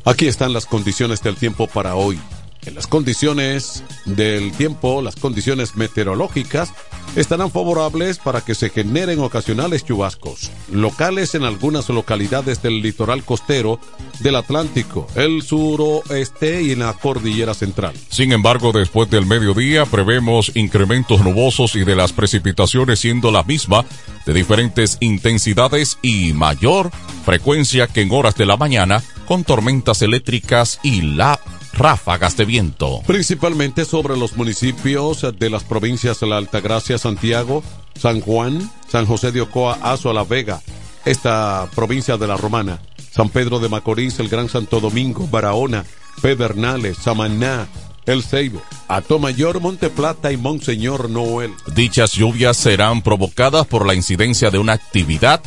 Aquí 0.04 0.26
están 0.26 0.52
las 0.52 0.66
condiciones 0.66 1.22
del 1.22 1.36
tiempo 1.36 1.68
para 1.68 1.94
hoy. 1.94 2.18
En 2.64 2.76
las 2.76 2.86
condiciones 2.86 3.82
del 4.04 4.52
tiempo, 4.52 5.02
las 5.02 5.16
condiciones 5.16 5.74
meteorológicas 5.74 6.72
estarán 7.16 7.50
favorables 7.50 8.18
para 8.18 8.40
que 8.40 8.54
se 8.54 8.70
generen 8.70 9.18
ocasionales 9.18 9.84
chubascos, 9.84 10.50
locales 10.70 11.34
en 11.34 11.42
algunas 11.42 11.88
localidades 11.88 12.62
del 12.62 12.80
litoral 12.80 13.24
costero 13.24 13.80
del 14.20 14.36
Atlántico, 14.36 15.08
el 15.16 15.42
suroeste 15.42 16.62
y 16.62 16.70
en 16.70 16.78
la 16.80 16.92
cordillera 16.92 17.52
central. 17.52 17.94
Sin 18.08 18.32
embargo, 18.32 18.70
después 18.72 19.10
del 19.10 19.26
mediodía 19.26 19.84
prevemos 19.84 20.52
incrementos 20.54 21.20
nubosos 21.20 21.74
y 21.74 21.84
de 21.84 21.96
las 21.96 22.12
precipitaciones 22.12 23.00
siendo 23.00 23.32
la 23.32 23.42
misma 23.42 23.84
de 24.24 24.34
diferentes 24.34 24.98
intensidades 25.00 25.98
y 26.00 26.32
mayor 26.32 26.92
frecuencia 27.24 27.88
que 27.88 28.02
en 28.02 28.12
horas 28.12 28.36
de 28.36 28.46
la 28.46 28.56
mañana 28.56 29.02
con 29.26 29.42
tormentas 29.42 30.00
eléctricas 30.02 30.78
y 30.82 31.02
la 31.02 31.40
ráfagas 31.72 32.36
de 32.36 32.44
viento. 32.44 33.02
Principalmente 33.06 33.84
sobre 33.84 34.16
los 34.16 34.36
municipios 34.36 35.26
de 35.38 35.50
las 35.50 35.64
provincias 35.64 36.20
de 36.20 36.26
La 36.26 36.36
Altagracia, 36.36 36.98
Santiago, 36.98 37.62
San 37.98 38.20
Juan, 38.20 38.70
San 38.88 39.06
José 39.06 39.32
de 39.32 39.40
Ocoa, 39.40 39.78
Azo, 39.82 40.12
La 40.12 40.24
Vega, 40.24 40.60
esta 41.04 41.68
provincia 41.74 42.16
de 42.16 42.26
la 42.26 42.36
Romana, 42.36 42.80
San 43.10 43.28
Pedro 43.28 43.58
de 43.58 43.68
Macorís, 43.68 44.18
el 44.20 44.28
Gran 44.28 44.48
Santo 44.48 44.80
Domingo, 44.80 45.26
Barahona, 45.28 45.84
Pedernales, 46.20 46.98
Samaná, 46.98 47.66
El 48.06 48.22
Ceibo, 48.22 48.62
Atomayor, 48.88 49.60
Monte 49.60 49.90
Plata 49.90 50.32
y 50.32 50.36
Monseñor 50.36 51.10
Noel. 51.10 51.52
Dichas 51.74 52.12
lluvias 52.12 52.56
serán 52.56 53.02
provocadas 53.02 53.66
por 53.66 53.86
la 53.86 53.94
incidencia 53.94 54.50
de 54.50 54.58
una 54.58 54.74
actividad 54.74 55.42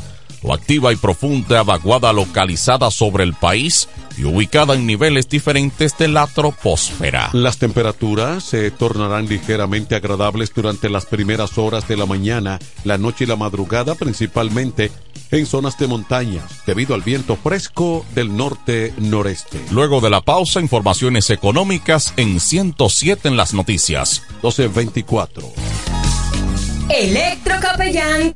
o 0.46 0.54
activa 0.54 0.94
y 0.94 0.96
profunda 0.96 1.64
vaguada 1.64 2.14
localizada 2.14 2.92
sobre 2.92 3.24
el 3.24 3.34
país 3.34 3.90
y 4.18 4.24
ubicada 4.24 4.76
en 4.76 4.86
niveles 4.86 5.28
diferentes 5.28 5.98
de 5.98 6.08
la 6.08 6.28
troposfera. 6.28 7.30
Las 7.34 7.58
temperaturas 7.58 8.44
se 8.44 8.72
tornarán 8.72 9.28
ligeramente 9.28 9.96
agradables 9.96 10.54
durante 10.54 10.90
las 10.90 11.06
primeras 11.06 11.58
horas 11.58 11.88
de 11.88 11.98
la 11.98 12.06
mañana, 12.06 12.60
la 12.84 12.98
noche 12.98 13.26
y 13.26 13.28
la 13.28 13.36
madrugada, 13.36 13.96
principalmente 13.96 14.92
en 15.32 15.46
zonas 15.46 15.78
de 15.78 15.88
montaña, 15.88 16.42
debido 16.66 16.94
al 16.94 17.02
viento 17.02 17.36
fresco 17.36 18.06
del 18.14 18.36
norte-noreste. 18.38 19.60
Luego 19.72 20.00
de 20.00 20.10
la 20.10 20.22
pausa, 20.22 20.62
informaciones 20.62 21.30
económicas 21.30 22.14
en 22.16 22.40
107 22.40 23.28
en 23.28 23.38
las 23.38 23.54
noticias. 23.54 24.22
1224. 24.44 25.52
Electrocapellán 26.90 28.36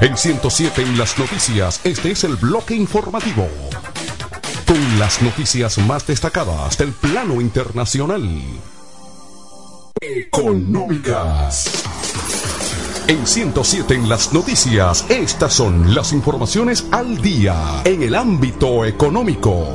En 0.00 0.16
107 0.16 0.82
en 0.82 0.96
las 0.96 1.18
noticias, 1.18 1.80
este 1.82 2.12
es 2.12 2.22
el 2.22 2.36
bloque 2.36 2.72
informativo. 2.72 3.48
Con 4.64 4.98
las 5.00 5.20
noticias 5.22 5.76
más 5.78 6.06
destacadas 6.06 6.78
del 6.78 6.92
plano 6.92 7.40
internacional. 7.40 8.22
Económicas. 10.00 11.84
En 13.08 13.26
107 13.26 13.94
en 13.94 14.08
las 14.08 14.32
noticias, 14.32 15.04
estas 15.08 15.52
son 15.52 15.92
las 15.92 16.12
informaciones 16.12 16.86
al 16.92 17.20
día 17.20 17.82
en 17.84 18.04
el 18.04 18.14
ámbito 18.14 18.84
económico. 18.84 19.74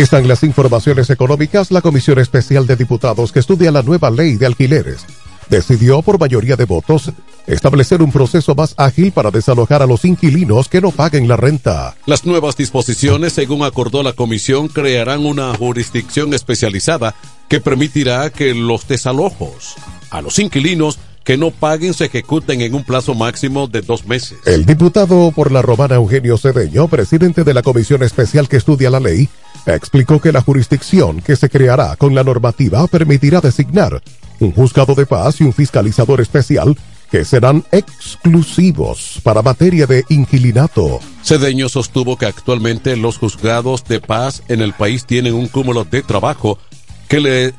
Aquí 0.00 0.04
están 0.04 0.26
las 0.26 0.42
informaciones 0.44 1.10
económicas. 1.10 1.70
La 1.70 1.82
Comisión 1.82 2.18
Especial 2.18 2.66
de 2.66 2.74
Diputados 2.74 3.32
que 3.32 3.38
estudia 3.38 3.70
la 3.70 3.82
nueva 3.82 4.10
ley 4.10 4.36
de 4.36 4.46
alquileres 4.46 5.04
decidió 5.50 6.00
por 6.00 6.18
mayoría 6.18 6.56
de 6.56 6.64
votos 6.64 7.12
establecer 7.46 8.00
un 8.00 8.10
proceso 8.10 8.54
más 8.54 8.72
ágil 8.78 9.12
para 9.12 9.30
desalojar 9.30 9.82
a 9.82 9.86
los 9.86 10.06
inquilinos 10.06 10.68
que 10.68 10.80
no 10.80 10.90
paguen 10.90 11.28
la 11.28 11.36
renta. 11.36 11.96
Las 12.06 12.24
nuevas 12.24 12.56
disposiciones, 12.56 13.34
según 13.34 13.62
acordó 13.62 14.02
la 14.02 14.14
comisión, 14.14 14.68
crearán 14.68 15.26
una 15.26 15.54
jurisdicción 15.54 16.32
especializada 16.32 17.14
que 17.50 17.60
permitirá 17.60 18.30
que 18.30 18.54
los 18.54 18.88
desalojos 18.88 19.74
a 20.08 20.22
los 20.22 20.38
inquilinos 20.38 20.98
que 21.30 21.36
no 21.36 21.52
paguen 21.52 21.94
se 21.94 22.06
ejecuten 22.06 22.60
en 22.60 22.74
un 22.74 22.82
plazo 22.82 23.14
máximo 23.14 23.68
de 23.68 23.82
dos 23.82 24.04
meses. 24.04 24.36
El 24.46 24.66
diputado 24.66 25.30
por 25.30 25.52
la 25.52 25.62
Romana 25.62 25.94
Eugenio 25.94 26.36
Cedeño, 26.36 26.88
presidente 26.88 27.44
de 27.44 27.54
la 27.54 27.62
comisión 27.62 28.02
especial 28.02 28.48
que 28.48 28.56
estudia 28.56 28.90
la 28.90 28.98
ley, 28.98 29.28
explicó 29.64 30.20
que 30.20 30.32
la 30.32 30.40
jurisdicción 30.40 31.20
que 31.20 31.36
se 31.36 31.48
creará 31.48 31.94
con 31.94 32.16
la 32.16 32.24
normativa 32.24 32.84
permitirá 32.88 33.40
designar 33.40 34.02
un 34.40 34.50
juzgado 34.50 34.96
de 34.96 35.06
paz 35.06 35.40
y 35.40 35.44
un 35.44 35.52
fiscalizador 35.52 36.20
especial 36.20 36.76
que 37.12 37.24
serán 37.24 37.62
exclusivos 37.70 39.20
para 39.22 39.40
materia 39.40 39.86
de 39.86 40.04
inquilinato. 40.08 40.98
Cedeño 41.22 41.68
sostuvo 41.68 42.16
que 42.16 42.26
actualmente 42.26 42.96
los 42.96 43.18
juzgados 43.18 43.84
de 43.84 44.00
paz 44.00 44.42
en 44.48 44.62
el 44.62 44.72
país 44.72 45.04
tienen 45.06 45.34
un 45.34 45.46
cúmulo 45.46 45.84
de 45.84 46.02
trabajo 46.02 46.58
que 47.06 47.20
le, 47.20 47.54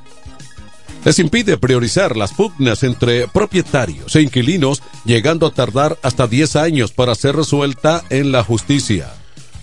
les 1.04 1.20
impide 1.20 1.58
priorizar 1.58 2.16
las 2.16 2.34
pugnas 2.34 2.84
entre 2.84 3.28
propietarios 3.28 4.16
e 4.16 4.22
inquilinos, 4.22 4.82
llegando 5.06 5.48
a 5.48 5.52
tardar 5.52 5.98
hasta 6.02 6.28
10 6.28 6.56
años 6.56 6.92
para 6.92 7.16
ser 7.16 7.36
resuelta 7.36 8.04
en 8.10 8.32
la 8.32 8.44
justicia. 8.44 9.10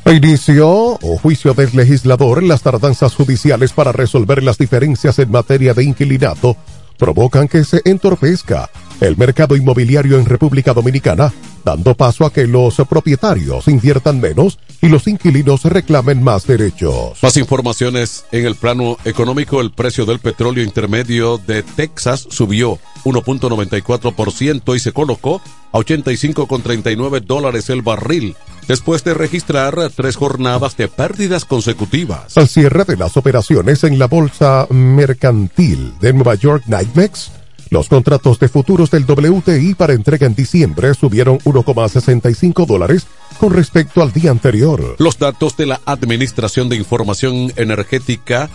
Inició 0.06 0.68
o 0.68 1.18
juicio 1.20 1.54
del 1.54 1.70
legislador 1.74 2.42
las 2.42 2.62
tardanzas 2.62 3.14
judiciales 3.14 3.72
para 3.72 3.92
resolver 3.92 4.42
las 4.42 4.56
diferencias 4.56 5.18
en 5.18 5.30
materia 5.30 5.74
de 5.74 5.84
inquilinato 5.84 6.56
provocan 6.98 7.48
que 7.48 7.64
se 7.64 7.80
entorpezca 7.84 8.68
el 9.00 9.16
mercado 9.16 9.56
inmobiliario 9.56 10.18
en 10.18 10.26
República 10.26 10.74
Dominicana, 10.74 11.32
dando 11.64 11.94
paso 11.94 12.26
a 12.26 12.32
que 12.32 12.46
los 12.46 12.74
propietarios 12.88 13.68
inviertan 13.68 14.20
menos 14.20 14.58
y 14.80 14.88
los 14.88 15.06
inquilinos 15.06 15.64
reclamen 15.64 16.22
más 16.22 16.46
derechos. 16.46 17.22
Más 17.22 17.36
informaciones 17.36 18.24
en 18.32 18.46
el 18.46 18.54
plano 18.54 18.96
económico, 19.04 19.60
el 19.60 19.72
precio 19.72 20.06
del 20.06 20.18
petróleo 20.18 20.64
intermedio 20.64 21.38
de 21.38 21.62
Texas 21.62 22.26
subió 22.30 22.78
1.94% 23.04 24.76
y 24.76 24.78
se 24.78 24.92
colocó 24.92 25.40
a 25.72 25.78
85,39 25.78 27.20
dólares 27.24 27.70
el 27.70 27.82
barril, 27.82 28.36
después 28.66 29.04
de 29.04 29.14
registrar 29.14 29.90
tres 29.94 30.16
jornadas 30.16 30.76
de 30.76 30.88
pérdidas 30.88 31.44
consecutivas. 31.44 32.36
Al 32.36 32.48
cierre 32.48 32.84
de 32.84 32.96
las 32.96 33.16
operaciones 33.16 33.84
en 33.84 33.98
la 33.98 34.06
bolsa 34.06 34.66
mercantil 34.70 35.94
de 36.00 36.12
Nueva 36.12 36.34
York 36.34 36.64
NYMEX, 36.66 37.32
los 37.70 37.88
contratos 37.88 38.38
de 38.38 38.48
futuros 38.48 38.90
del 38.90 39.04
WTI 39.04 39.74
para 39.74 39.92
entrega 39.92 40.26
en 40.26 40.34
diciembre 40.34 40.94
subieron 40.94 41.38
1,65 41.40 42.66
dólares 42.66 43.06
con 43.38 43.52
respecto 43.52 44.02
al 44.02 44.12
día 44.12 44.30
anterior. 44.30 44.96
Los 44.98 45.18
datos 45.18 45.56
de 45.56 45.66
la 45.66 45.80
Administración 45.84 46.68
de 46.68 46.76
Información 46.76 47.52
Energética 47.56 48.50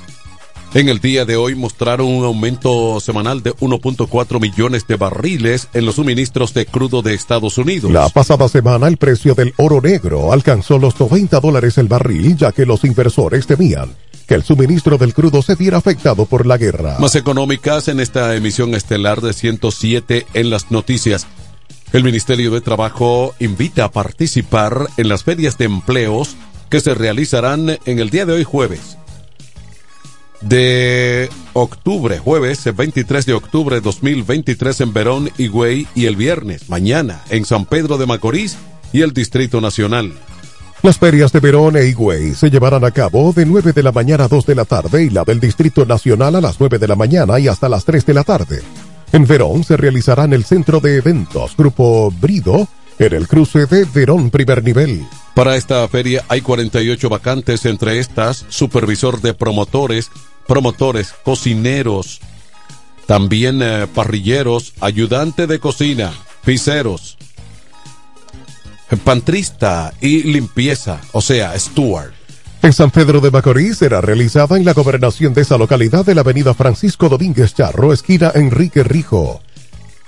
en 0.73 0.89
el 0.89 0.99
día 0.99 1.23
de 1.25 1.35
hoy 1.35 1.53
mostraron 1.53 2.07
un 2.07 2.25
aumento 2.25 2.99
semanal 2.99 3.43
de 3.43 3.53
1.4 3.53 4.41
millones 4.41 4.87
de 4.87 4.95
barriles 4.95 5.67
en 5.73 5.85
los 5.85 5.95
suministros 5.95 6.53
de 6.55 6.65
crudo 6.65 7.03
de 7.03 7.13
Estados 7.13 7.59
Unidos. 7.59 7.91
La 7.91 8.09
pasada 8.09 8.49
semana 8.49 8.87
el 8.87 8.97
precio 8.97 9.35
del 9.35 9.53
oro 9.57 9.81
negro 9.81 10.33
alcanzó 10.33 10.79
los 10.79 10.99
90 10.99 11.39
dólares 11.39 11.77
el 11.77 11.87
barril 11.87 12.35
ya 12.35 12.51
que 12.51 12.65
los 12.65 12.83
inversores 12.85 13.45
temían 13.45 13.91
que 14.27 14.35
el 14.35 14.43
suministro 14.43 14.97
del 14.97 15.13
crudo 15.13 15.41
se 15.41 15.55
viera 15.55 15.77
afectado 15.77 16.25
por 16.25 16.45
la 16.45 16.57
guerra. 16.57 16.97
Más 16.99 17.15
económicas 17.15 17.87
en 17.87 17.99
esta 17.99 18.35
emisión 18.35 18.73
estelar 18.75 19.21
de 19.21 19.33
107 19.33 20.27
en 20.33 20.49
las 20.49 20.71
noticias. 20.71 21.27
El 21.91 22.03
Ministerio 22.03 22.51
de 22.51 22.61
Trabajo 22.61 23.35
invita 23.39 23.85
a 23.85 23.91
participar 23.91 24.87
en 24.97 25.09
las 25.09 25.23
ferias 25.23 25.57
de 25.57 25.65
empleos 25.65 26.35
que 26.69 26.79
se 26.79 26.93
realizarán 26.95 27.77
en 27.85 27.99
el 27.99 28.09
día 28.09 28.25
de 28.25 28.33
hoy 28.33 28.43
jueves 28.43 28.97
de 30.43 31.29
octubre, 31.53 32.19
jueves 32.19 32.63
23 32.75 33.25
de 33.25 33.33
octubre 33.33 33.75
de 33.77 33.81
2023 33.81 34.81
en 34.81 34.93
Verón, 34.93 35.29
Higüey 35.37 35.87
y 35.95 36.05
el 36.05 36.15
viernes, 36.15 36.69
mañana, 36.69 37.23
en 37.29 37.45
San 37.45 37.65
Pedro 37.65 37.97
de 37.97 38.05
Macorís 38.05 38.57
y 38.91 39.01
el 39.01 39.13
Distrito 39.13 39.61
Nacional. 39.61 40.13
Las 40.83 40.99
ferias 40.99 41.31
de 41.31 41.39
Verón 41.39 41.77
e 41.77 41.85
Higüey 41.87 42.35
se 42.35 42.49
llevarán 42.49 42.83
a 42.83 42.91
cabo 42.91 43.31
de 43.31 43.45
9 43.45 43.71
de 43.71 43.83
la 43.83 43.93
mañana 43.93 44.25
a 44.25 44.27
2 44.27 44.45
de 44.45 44.53
la 44.53 44.65
tarde 44.65 45.05
y 45.05 45.09
la 45.09 45.23
del 45.23 45.39
Distrito 45.39 45.85
Nacional 45.85 46.35
a 46.35 46.41
las 46.41 46.59
9 46.59 46.77
de 46.77 46.89
la 46.89 46.97
mañana 46.97 47.39
y 47.39 47.47
hasta 47.47 47.69
las 47.69 47.85
3 47.85 48.05
de 48.05 48.13
la 48.13 48.25
tarde. 48.25 48.61
En 49.13 49.25
Verón 49.25 49.63
se 49.63 49.77
realizará 49.77 50.25
en 50.25 50.33
el 50.33 50.43
Centro 50.43 50.81
de 50.81 50.97
Eventos 50.97 51.55
Grupo 51.55 52.11
Brido, 52.11 52.67
en 52.99 53.13
el 53.13 53.29
cruce 53.29 53.65
de 53.65 53.85
Verón 53.85 54.29
Primer 54.29 54.61
Nivel. 54.61 55.07
Para 55.33 55.55
esta 55.55 55.87
feria 55.87 56.25
hay 56.27 56.41
48 56.41 57.07
vacantes, 57.07 57.65
entre 57.65 57.99
estas 57.99 58.45
supervisor 58.49 59.21
de 59.21 59.33
promotores, 59.33 60.11
promotores, 60.49 61.13
cocineros, 61.23 62.19
también 63.05 63.61
eh, 63.61 63.87
parrilleros, 63.87 64.73
ayudante 64.81 65.47
de 65.47 65.59
cocina, 65.59 66.11
pizzeros, 66.43 67.17
pantrista 68.97 69.93
y 70.01 70.23
limpieza, 70.23 70.99
o 71.11 71.21
sea, 71.21 71.57
steward. 71.57 72.11
En 72.61 72.71
San 72.71 72.91
Pedro 72.91 73.19
de 73.19 73.29
Macorís 73.29 73.79
será 73.79 73.99
realizada 73.99 74.57
en 74.57 74.63
la 74.63 74.73
gobernación 74.73 75.33
de 75.33 75.41
esa 75.41 75.57
localidad 75.57 76.05
de 76.05 76.15
la 76.15 76.21
avenida 76.21 76.53
Francisco 76.53 77.09
Domínguez 77.09 77.53
Charro, 77.53 77.91
esquina 77.91 78.31
Enrique 78.35 78.83
Rijo. 78.83 79.41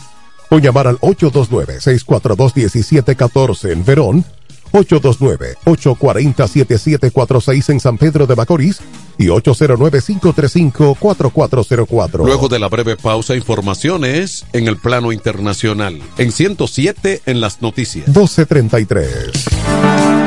o 0.50 0.60
llamar 0.60 0.88
al 0.88 0.98
829-642-1714 1.00 3.72
en 3.72 3.84
Verón 3.84 4.24
829-840-7746 4.72 7.70
en 7.70 7.80
San 7.80 7.98
Pedro 7.98 8.28
de 8.28 8.36
Macorís 8.36 8.82
y 9.18 9.28
809-535-4404. 9.28 12.26
Luego 12.26 12.48
de 12.48 12.60
la 12.60 12.70
breve 12.70 12.98
pausa, 12.98 13.36
informaciones 13.36 14.46
en 14.54 14.68
el 14.68 14.78
plano 14.78 15.12
internacional. 15.12 16.00
En 16.18 16.32
107 16.32 17.22
en 17.26 17.42
las 17.42 17.62
noticias. 17.62 18.08
1233. 18.08 20.27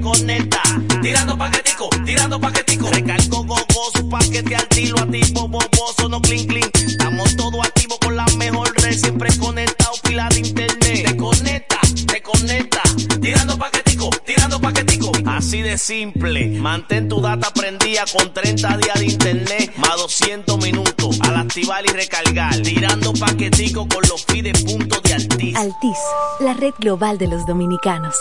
te 0.00 0.18
conecta. 0.18 0.62
Tirando 1.02 1.36
paquetico, 1.36 1.88
tirando 2.04 2.40
paquetico. 2.40 2.90
Recargo 2.90 3.44
gogoso, 3.44 4.08
paquete 4.08 4.56
al 4.56 4.68
tiro, 4.68 4.98
activo, 4.98 5.48
boboso, 5.48 6.08
no 6.08 6.20
clean 6.20 6.46
clean. 6.46 6.70
Estamos 6.74 7.36
todos 7.36 7.66
activos 7.66 7.98
con 7.98 8.16
la 8.16 8.26
mejor 8.36 8.72
red, 8.82 8.96
siempre 8.96 9.30
conectado, 9.38 9.92
pila 10.02 10.28
de 10.30 10.40
internet. 10.40 11.06
Te 11.06 11.16
conecta, 11.16 11.80
te 12.06 12.22
conecta. 12.22 12.82
Tirando 13.20 13.58
paquetico, 13.58 14.10
tirando 14.24 14.60
paquetico. 14.60 15.12
Así 15.26 15.62
de 15.62 15.78
simple. 15.78 16.48
Mantén 16.48 17.08
tu 17.08 17.20
data 17.20 17.50
prendida 17.52 18.04
con 18.12 18.32
30 18.32 18.78
días 18.78 18.98
de 18.98 19.06
internet, 19.06 19.72
más 19.76 19.96
200 19.96 20.58
minutos. 20.58 21.20
Al 21.22 21.36
activar 21.36 21.84
y 21.84 21.88
recargar. 21.88 22.56
Tirando 22.62 23.12
paquetico 23.12 23.86
con 23.88 24.02
los 24.08 24.24
pide 24.24 24.52
puntos 24.52 25.02
de 25.02 25.14
Altis. 25.14 25.56
Altis, 25.56 25.98
la 26.40 26.54
red 26.54 26.74
global 26.78 27.18
de 27.18 27.28
los 27.28 27.46
dominicanos. 27.46 28.14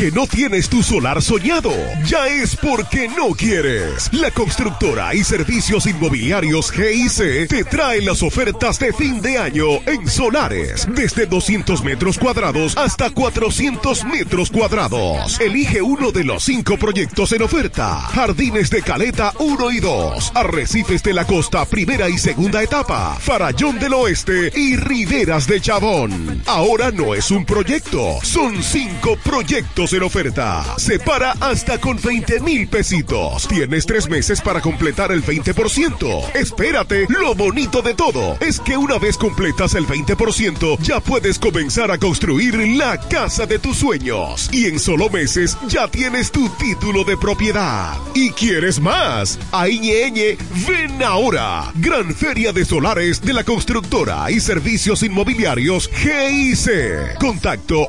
Que 0.00 0.10
no 0.12 0.26
tienes 0.26 0.70
tu 0.70 0.82
solar 0.82 1.20
soñado. 1.20 1.70
Ya 2.06 2.26
es 2.26 2.56
porque 2.56 3.06
no 3.08 3.34
quieres. 3.34 4.08
La 4.14 4.30
constructora 4.30 5.14
y 5.14 5.22
servicios 5.22 5.84
inmobiliarios 5.84 6.72
GIC 6.72 7.46
te 7.46 7.64
trae 7.64 8.00
las 8.00 8.22
ofertas 8.22 8.78
de 8.78 8.94
fin 8.94 9.20
de 9.20 9.36
año 9.36 9.66
en 9.84 10.08
solares. 10.08 10.88
Desde 10.90 11.26
200 11.26 11.84
metros 11.84 12.16
cuadrados 12.16 12.78
hasta 12.78 13.10
400 13.10 14.06
metros 14.06 14.48
cuadrados. 14.50 15.38
Elige 15.38 15.82
uno 15.82 16.12
de 16.12 16.24
los 16.24 16.44
cinco 16.44 16.78
proyectos 16.78 17.32
en 17.32 17.42
oferta. 17.42 18.00
Jardines 18.00 18.70
de 18.70 18.80
Caleta 18.80 19.34
1 19.38 19.70
y 19.70 19.80
2. 19.80 20.32
Arrecifes 20.34 21.02
de 21.02 21.12
la 21.12 21.26
Costa 21.26 21.66
primera 21.66 22.08
y 22.08 22.16
segunda 22.16 22.62
etapa. 22.62 23.18
Farallón 23.20 23.78
del 23.78 23.92
Oeste 23.92 24.50
y 24.56 24.76
Riberas 24.76 25.46
de 25.46 25.60
Chabón. 25.60 26.42
Ahora 26.46 26.90
no 26.90 27.14
es 27.14 27.30
un 27.30 27.44
proyecto, 27.44 28.18
son 28.22 28.62
cinco 28.62 29.18
proyectos 29.22 29.89
en 29.92 30.02
oferta. 30.02 30.64
Separa 30.76 31.32
hasta 31.40 31.78
con 31.78 32.00
20 32.00 32.40
mil 32.40 32.68
pesitos. 32.68 33.48
Tienes 33.48 33.86
tres 33.86 34.08
meses 34.08 34.40
para 34.40 34.60
completar 34.60 35.12
el 35.12 35.24
20%. 35.24 36.34
Espérate, 36.34 37.06
lo 37.08 37.34
bonito 37.34 37.82
de 37.82 37.94
todo 37.94 38.36
es 38.40 38.60
que 38.60 38.76
una 38.76 38.98
vez 38.98 39.16
completas 39.16 39.74
el 39.74 39.86
20%, 39.86 40.78
ya 40.80 41.00
puedes 41.00 41.38
comenzar 41.38 41.90
a 41.90 41.98
construir 41.98 42.56
la 42.76 42.98
casa 42.98 43.46
de 43.46 43.58
tus 43.58 43.78
sueños. 43.78 44.48
Y 44.52 44.66
en 44.66 44.78
solo 44.78 45.08
meses 45.08 45.56
ya 45.68 45.88
tienes 45.88 46.30
tu 46.30 46.48
título 46.50 47.04
de 47.04 47.16
propiedad. 47.16 47.96
¿Y 48.14 48.30
quieres 48.30 48.80
más? 48.80 49.38
Ahí 49.52 49.78
ñeñe, 49.78 50.36
ven 50.68 51.02
ahora. 51.02 51.72
Gran 51.76 52.14
Feria 52.14 52.52
de 52.52 52.64
Solares 52.64 53.22
de 53.22 53.32
la 53.32 53.44
Constructora 53.44 54.30
y 54.30 54.40
Servicios 54.40 55.02
Inmobiliarios 55.02 55.88
GIC. 55.88 57.18
Contacto 57.18 57.88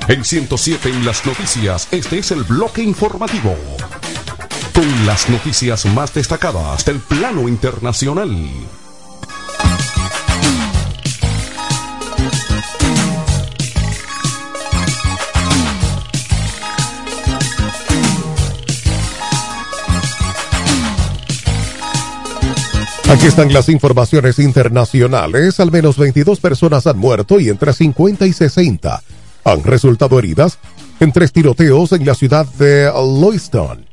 En 0.09 0.25
107 0.25 0.89
en 0.89 1.05
las 1.05 1.27
noticias, 1.27 1.89
este 1.91 2.21
es 2.21 2.31
el 2.31 2.45
bloque 2.45 2.81
informativo. 2.83 3.57
Con 4.73 5.07
las 5.07 5.29
noticias 5.29 5.85
más 5.87 6.15
destacadas 6.15 6.85
del 6.85 7.01
plano 7.01 7.49
internacional. 7.49 8.31
Aquí 23.17 23.29
están 23.29 23.51
las 23.51 23.71
informaciones 23.71 24.39
internacionales. 24.39 25.59
Al 25.59 25.73
menos 25.73 25.97
22 25.97 26.39
personas 26.39 26.87
han 26.87 26.99
muerto 26.99 27.41
y 27.41 27.49
entre 27.49 27.73
50 27.73 28.27
y 28.27 28.35
60 28.35 29.03
han 29.43 29.65
resultado 29.65 30.19
heridas 30.19 30.59
en 31.01 31.13
tres 31.13 31.33
tiroteos 31.33 31.93
en 31.93 32.05
la 32.05 32.15
ciudad 32.15 32.45
de 32.45 32.93
Lewiston, 32.93 33.87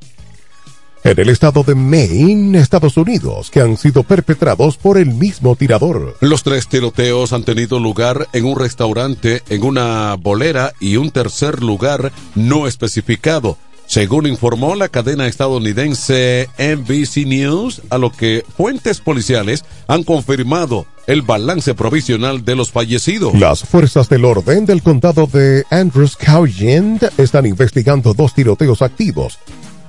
en 1.05 1.19
el 1.21 1.29
estado 1.29 1.63
de 1.63 1.73
Maine, 1.73 2.59
Estados 2.59 2.97
Unidos, 2.97 3.49
que 3.49 3.61
han 3.61 3.77
sido 3.77 4.03
perpetrados 4.03 4.75
por 4.75 4.97
el 4.97 5.13
mismo 5.13 5.55
tirador. 5.55 6.17
Los 6.19 6.43
tres 6.43 6.67
tiroteos 6.67 7.31
han 7.31 7.45
tenido 7.45 7.79
lugar 7.79 8.27
en 8.33 8.43
un 8.43 8.59
restaurante, 8.59 9.41
en 9.47 9.63
una 9.63 10.15
bolera 10.15 10.73
y 10.81 10.97
un 10.97 11.11
tercer 11.11 11.63
lugar 11.63 12.11
no 12.35 12.67
especificado 12.67 13.57
según 13.93 14.25
informó 14.25 14.73
la 14.73 14.89
cadena 14.89 15.27
estadounidense 15.27 16.49
NBC 16.57 17.27
News, 17.27 17.83
a 17.91 17.99
lo 17.99 18.11
que 18.11 18.43
fuentes 18.57 18.99
policiales 18.99 19.63
han 19.87 20.01
confirmado 20.01 20.87
el 21.05 21.21
balance 21.21 21.75
provisional 21.75 22.43
de 22.43 22.55
los 22.55 22.71
fallecidos. 22.71 23.35
Las 23.35 23.61
fuerzas 23.61 24.09
del 24.09 24.25
orden 24.25 24.65
del 24.65 24.81
condado 24.81 25.27
de 25.27 25.63
Andrews 25.69 26.15
County 26.15 27.05
están 27.19 27.45
investigando 27.45 28.15
dos 28.15 28.33
tiroteos 28.33 28.81
activos. 28.81 29.37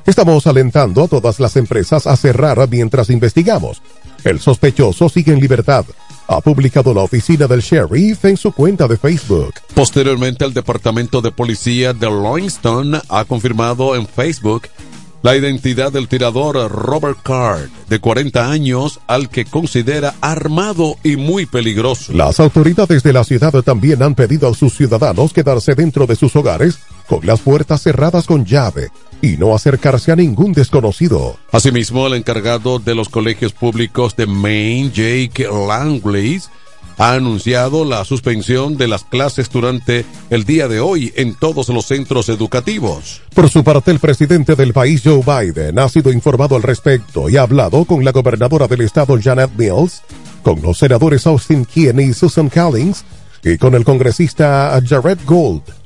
Estamos 0.04 0.46
alentando 0.46 1.04
a 1.04 1.08
todas 1.08 1.40
las 1.40 1.56
empresas 1.56 2.06
a 2.06 2.14
cerrar 2.18 2.68
mientras 2.68 3.08
investigamos. 3.08 3.80
El 4.22 4.38
sospechoso 4.38 5.08
sigue 5.08 5.32
en 5.32 5.40
libertad 5.40 5.86
ha 6.28 6.40
publicado 6.40 6.94
la 6.94 7.02
oficina 7.02 7.46
del 7.46 7.60
sheriff 7.60 8.24
en 8.24 8.36
su 8.36 8.52
cuenta 8.52 8.88
de 8.88 8.96
Facebook. 8.96 9.54
Posteriormente, 9.74 10.44
el 10.44 10.54
Departamento 10.54 11.20
de 11.20 11.30
Policía 11.30 11.92
de 11.92 12.06
Loinston 12.06 13.00
ha 13.08 13.24
confirmado 13.24 13.96
en 13.96 14.06
Facebook 14.06 14.68
la 15.22 15.34
identidad 15.34 15.90
del 15.90 16.06
tirador 16.06 16.70
Robert 16.70 17.18
Card, 17.22 17.70
de 17.88 17.98
40 17.98 18.50
años, 18.50 19.00
al 19.06 19.30
que 19.30 19.46
considera 19.46 20.14
armado 20.20 20.96
y 21.02 21.16
muy 21.16 21.46
peligroso. 21.46 22.12
Las 22.12 22.40
autoridades 22.40 23.02
de 23.02 23.14
la 23.14 23.24
ciudad 23.24 23.52
también 23.62 24.02
han 24.02 24.14
pedido 24.14 24.50
a 24.50 24.54
sus 24.54 24.76
ciudadanos 24.76 25.32
quedarse 25.32 25.74
dentro 25.74 26.06
de 26.06 26.16
sus 26.16 26.36
hogares 26.36 26.78
con 27.08 27.26
las 27.26 27.40
puertas 27.40 27.82
cerradas 27.82 28.26
con 28.26 28.44
llave 28.44 28.90
y 29.24 29.36
no 29.38 29.54
acercarse 29.54 30.12
a 30.12 30.16
ningún 30.16 30.52
desconocido. 30.52 31.36
Asimismo, 31.50 32.06
el 32.06 32.14
encargado 32.14 32.78
de 32.78 32.94
los 32.94 33.08
colegios 33.08 33.52
públicos 33.52 34.14
de 34.16 34.26
Maine, 34.26 34.90
Jake 34.90 35.48
Langley, 35.50 36.42
ha 36.98 37.14
anunciado 37.14 37.84
la 37.84 38.04
suspensión 38.04 38.76
de 38.76 38.86
las 38.86 39.02
clases 39.04 39.50
durante 39.50 40.04
el 40.30 40.44
día 40.44 40.68
de 40.68 40.80
hoy 40.80 41.12
en 41.16 41.34
todos 41.34 41.68
los 41.70 41.86
centros 41.86 42.28
educativos. 42.28 43.22
Por 43.34 43.48
su 43.48 43.64
parte, 43.64 43.90
el 43.90 43.98
presidente 43.98 44.54
del 44.54 44.72
país, 44.72 45.00
Joe 45.02 45.22
Biden, 45.22 45.78
ha 45.78 45.88
sido 45.88 46.12
informado 46.12 46.54
al 46.54 46.62
respecto 46.62 47.28
y 47.30 47.36
ha 47.36 47.42
hablado 47.42 47.84
con 47.86 48.04
la 48.04 48.12
gobernadora 48.12 48.68
del 48.68 48.82
estado, 48.82 49.18
Janet 49.20 49.50
Mills, 49.56 50.02
con 50.42 50.60
los 50.60 50.78
senadores 50.78 51.26
Austin 51.26 51.64
Keane 51.64 52.04
y 52.04 52.12
Susan 52.12 52.50
Collins 52.50 53.04
y 53.42 53.56
con 53.56 53.74
el 53.74 53.84
congresista 53.84 54.78
Jared 54.86 55.18
Gold 55.24 55.83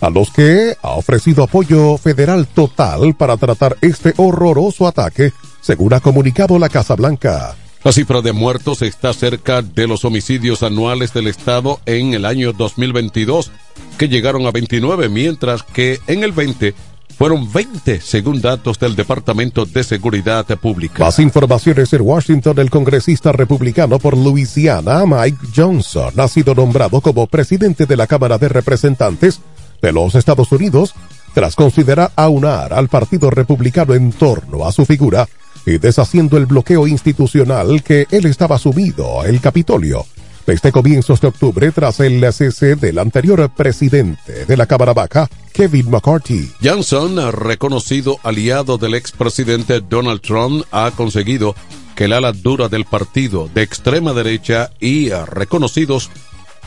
a 0.00 0.10
los 0.10 0.30
que 0.30 0.76
ha 0.82 0.90
ofrecido 0.90 1.44
apoyo 1.44 1.96
federal 1.98 2.46
total 2.46 3.14
para 3.14 3.36
tratar 3.36 3.76
este 3.80 4.14
horroroso 4.16 4.86
ataque, 4.86 5.32
según 5.60 5.92
ha 5.94 6.00
comunicado 6.00 6.58
la 6.58 6.68
Casa 6.68 6.94
Blanca. 6.94 7.56
La 7.82 7.92
cifra 7.92 8.20
de 8.20 8.32
muertos 8.32 8.82
está 8.82 9.14
cerca 9.14 9.62
de 9.62 9.86
los 9.86 10.04
homicidios 10.04 10.62
anuales 10.62 11.14
del 11.14 11.28
Estado 11.28 11.80
en 11.86 12.12
el 12.12 12.26
año 12.26 12.52
2022, 12.52 13.50
que 13.96 14.08
llegaron 14.08 14.46
a 14.46 14.50
29, 14.50 15.08
mientras 15.08 15.62
que 15.62 15.98
en 16.06 16.22
el 16.22 16.32
20 16.32 16.74
fueron 17.20 17.52
20, 17.52 18.00
según 18.00 18.40
datos 18.40 18.78
del 18.78 18.96
Departamento 18.96 19.66
de 19.66 19.84
Seguridad 19.84 20.46
Pública. 20.58 21.04
Más 21.04 21.18
informaciones 21.18 21.92
en 21.92 22.00
Washington, 22.00 22.58
el 22.58 22.70
congresista 22.70 23.30
republicano 23.30 23.98
por 23.98 24.16
Luisiana, 24.16 25.04
Mike 25.04 25.48
Johnson, 25.54 26.18
ha 26.18 26.28
sido 26.28 26.54
nombrado 26.54 27.02
como 27.02 27.26
presidente 27.26 27.84
de 27.84 27.96
la 27.98 28.06
Cámara 28.06 28.38
de 28.38 28.48
Representantes 28.48 29.40
de 29.80 29.92
los 29.92 30.14
Estados 30.14 30.52
Unidos 30.52 30.94
tras 31.34 31.54
considerar 31.54 32.12
aunar 32.16 32.72
al 32.72 32.88
Partido 32.88 33.30
Republicano 33.30 33.94
en 33.94 34.12
torno 34.12 34.66
a 34.66 34.72
su 34.72 34.84
figura 34.84 35.28
y 35.66 35.78
deshaciendo 35.78 36.36
el 36.36 36.46
bloqueo 36.46 36.86
institucional 36.86 37.82
que 37.82 38.06
él 38.10 38.26
estaba 38.26 38.58
sumido, 38.58 39.24
el 39.24 39.40
Capitolio, 39.40 40.06
Desde 40.46 40.72
comienzos 40.72 41.20
de 41.20 41.28
octubre, 41.28 41.70
tras 41.70 42.00
el 42.00 42.20
cese 42.32 42.74
del 42.74 42.98
anterior 42.98 43.48
presidente 43.54 44.46
de 44.46 44.56
la 44.56 44.66
Cámara 44.66 44.94
Baja, 44.94 45.28
Kevin 45.52 45.90
McCarthy. 45.90 46.50
Johnson, 46.64 47.30
reconocido 47.30 48.18
aliado 48.24 48.78
del 48.78 48.94
expresidente 48.94 49.80
Donald 49.80 50.22
Trump, 50.22 50.64
ha 50.72 50.90
conseguido 50.92 51.54
que 51.94 52.06
el 52.06 52.14
ala 52.14 52.32
dura 52.32 52.68
del 52.68 52.86
partido 52.86 53.48
de 53.54 53.62
extrema 53.62 54.12
derecha 54.14 54.70
y 54.80 55.10
reconocidos 55.10 56.10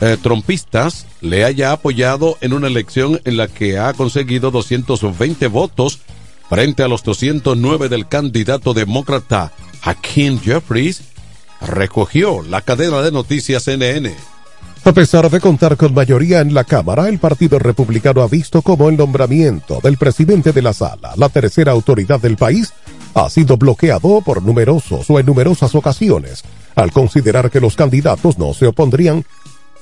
eh, 0.00 0.16
trompistas 0.20 1.06
le 1.20 1.44
haya 1.44 1.72
apoyado 1.72 2.36
en 2.40 2.52
una 2.52 2.66
elección 2.66 3.20
en 3.24 3.36
la 3.36 3.48
que 3.48 3.78
ha 3.78 3.92
conseguido 3.92 4.50
220 4.50 5.46
votos 5.48 6.00
frente 6.48 6.82
a 6.82 6.88
los 6.88 7.02
209 7.02 7.88
del 7.88 8.06
candidato 8.08 8.74
demócrata 8.74 9.52
Hakeem 9.82 10.40
Jeffries, 10.40 11.02
recogió 11.60 12.42
la 12.42 12.60
cadena 12.60 13.02
de 13.02 13.12
noticias 13.12 13.64
CNN. 13.64 14.14
A 14.84 14.92
pesar 14.92 15.30
de 15.30 15.40
contar 15.40 15.78
con 15.78 15.94
mayoría 15.94 16.40
en 16.40 16.52
la 16.52 16.64
Cámara, 16.64 17.08
el 17.08 17.18
Partido 17.18 17.58
Republicano 17.58 18.20
ha 18.20 18.28
visto 18.28 18.60
como 18.60 18.90
el 18.90 18.98
nombramiento 18.98 19.80
del 19.82 19.96
presidente 19.96 20.52
de 20.52 20.60
la 20.60 20.74
sala, 20.74 21.14
la 21.16 21.30
tercera 21.30 21.72
autoridad 21.72 22.20
del 22.20 22.36
país, 22.36 22.74
ha 23.14 23.30
sido 23.30 23.56
bloqueado 23.56 24.20
por 24.20 24.42
numerosos 24.42 25.08
o 25.08 25.18
en 25.18 25.24
numerosas 25.24 25.74
ocasiones, 25.74 26.42
al 26.74 26.92
considerar 26.92 27.50
que 27.50 27.60
los 27.60 27.76
candidatos 27.76 28.38
no 28.38 28.52
se 28.52 28.66
opondrían 28.66 29.24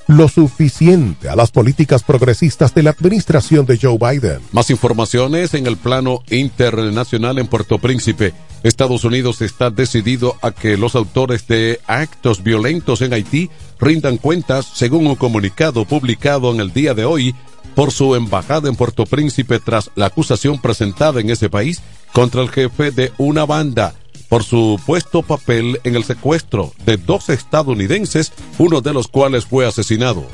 lo 0.07 0.27
suficiente 0.27 1.29
a 1.29 1.35
las 1.35 1.51
políticas 1.51 2.03
progresistas 2.03 2.73
de 2.73 2.83
la 2.83 2.91
administración 2.91 3.65
de 3.65 3.79
Joe 3.81 3.97
Biden. 3.97 4.39
Más 4.51 4.69
informaciones 4.69 5.53
en 5.53 5.67
el 5.67 5.77
plano 5.77 6.23
internacional 6.29 7.39
en 7.39 7.47
Puerto 7.47 7.79
Príncipe. 7.79 8.33
Estados 8.63 9.03
Unidos 9.03 9.41
está 9.41 9.69
decidido 9.69 10.37
a 10.41 10.51
que 10.51 10.77
los 10.77 10.95
autores 10.95 11.47
de 11.47 11.79
actos 11.85 12.43
violentos 12.43 13.01
en 13.01 13.13
Haití 13.13 13.49
rindan 13.79 14.17
cuentas 14.17 14.65
según 14.73 15.07
un 15.07 15.15
comunicado 15.15 15.85
publicado 15.85 16.53
en 16.53 16.61
el 16.61 16.71
día 16.71 16.93
de 16.93 17.05
hoy 17.05 17.35
por 17.75 17.91
su 17.91 18.15
embajada 18.15 18.69
en 18.69 18.75
Puerto 18.75 19.05
Príncipe 19.05 19.59
tras 19.59 19.89
la 19.95 20.05
acusación 20.07 20.61
presentada 20.61 21.19
en 21.19 21.29
ese 21.29 21.49
país 21.49 21.81
contra 22.13 22.41
el 22.41 22.49
jefe 22.49 22.91
de 22.91 23.11
una 23.17 23.45
banda 23.45 23.93
por 24.29 24.43
su 24.43 24.79
puesto 24.85 25.21
papel 25.21 25.79
en 25.83 25.95
el 25.95 26.03
secuestro 26.03 26.71
de 26.85 26.97
dos 26.97 27.29
estadounidenses, 27.29 28.31
uno 28.57 28.81
de 28.81 28.93
los 28.93 29.07
cuales 29.07 29.45
fue 29.45 29.67
asesinado. 29.67 30.25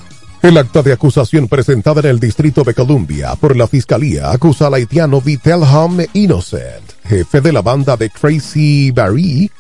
El 0.42 0.58
acta 0.58 0.82
de 0.82 0.94
acusación 0.94 1.50
presentada 1.50 2.00
en 2.00 2.08
el 2.08 2.20
Distrito 2.20 2.64
de 2.64 2.74
Columbia 2.74 3.36
por 3.36 3.58
la 3.58 3.68
Fiscalía 3.68 4.32
acusa 4.32 4.68
al 4.68 4.76
haitiano 4.76 5.20
Vitelham 5.20 5.98
Innocent, 6.14 6.94
jefe 7.04 7.42
de 7.42 7.52
la 7.52 7.62
banda 7.62 7.98
de 7.98 8.08
Tracy 8.08 8.92
Barry, 8.92 9.52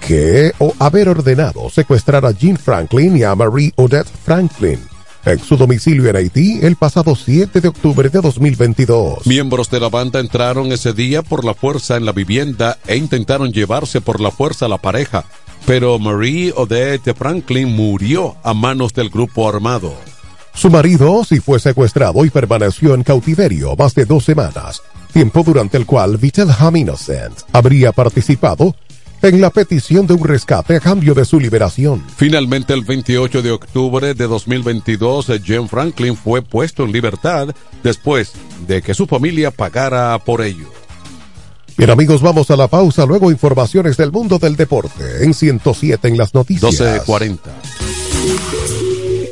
que 0.00 0.52
o 0.58 0.74
haber 0.80 1.08
ordenado 1.08 1.70
secuestrar 1.70 2.26
a 2.26 2.32
Jean 2.32 2.56
Franklin 2.56 3.18
y 3.18 3.22
a 3.22 3.36
Marie 3.36 3.72
Odette 3.76 4.10
Franklin 4.24 4.89
en 5.24 5.38
su 5.38 5.56
domicilio 5.56 6.08
en 6.08 6.16
Haití 6.16 6.60
el 6.62 6.76
pasado 6.76 7.14
7 7.14 7.60
de 7.60 7.68
octubre 7.68 8.08
de 8.08 8.20
2022. 8.20 9.26
Miembros 9.26 9.70
de 9.70 9.80
la 9.80 9.88
banda 9.88 10.20
entraron 10.20 10.72
ese 10.72 10.92
día 10.92 11.22
por 11.22 11.44
la 11.44 11.54
fuerza 11.54 11.96
en 11.96 12.04
la 12.04 12.12
vivienda 12.12 12.78
e 12.86 12.96
intentaron 12.96 13.52
llevarse 13.52 14.00
por 14.00 14.20
la 14.20 14.30
fuerza 14.30 14.66
a 14.66 14.68
la 14.68 14.78
pareja, 14.78 15.24
pero 15.66 15.98
Marie 15.98 16.52
Odette 16.56 17.14
Franklin 17.14 17.74
murió 17.74 18.36
a 18.42 18.54
manos 18.54 18.92
del 18.92 19.10
grupo 19.10 19.48
armado. 19.48 19.94
Su 20.54 20.70
marido 20.70 21.24
sí 21.24 21.40
fue 21.40 21.60
secuestrado 21.60 22.24
y 22.24 22.30
permaneció 22.30 22.94
en 22.94 23.02
cautiverio 23.02 23.76
más 23.76 23.94
de 23.94 24.04
dos 24.04 24.24
semanas, 24.24 24.82
tiempo 25.12 25.42
durante 25.42 25.76
el 25.76 25.86
cual 25.86 26.16
Vitel 26.16 26.48
Innocent 26.74 27.38
habría 27.52 27.92
participado 27.92 28.74
en 29.22 29.40
la 29.40 29.50
petición 29.50 30.06
de 30.06 30.14
un 30.14 30.24
rescate 30.24 30.76
a 30.76 30.80
cambio 30.80 31.14
de 31.14 31.24
su 31.24 31.38
liberación. 31.38 32.02
Finalmente, 32.16 32.72
el 32.72 32.84
28 32.84 33.42
de 33.42 33.50
octubre 33.50 34.14
de 34.14 34.26
2022, 34.26 35.32
Jen 35.44 35.68
Franklin 35.68 36.16
fue 36.16 36.42
puesto 36.42 36.84
en 36.84 36.92
libertad 36.92 37.48
después 37.82 38.32
de 38.66 38.82
que 38.82 38.94
su 38.94 39.06
familia 39.06 39.50
pagara 39.50 40.18
por 40.18 40.42
ello. 40.42 40.70
Bien 41.76 41.90
amigos, 41.90 42.20
vamos 42.20 42.50
a 42.50 42.56
la 42.56 42.68
pausa, 42.68 43.06
luego 43.06 43.30
informaciones 43.30 43.96
del 43.96 44.12
mundo 44.12 44.38
del 44.38 44.56
deporte 44.56 45.24
en 45.24 45.32
107 45.32 46.08
en 46.08 46.18
las 46.18 46.34
noticias. 46.34 46.78
12.40. 46.78 47.38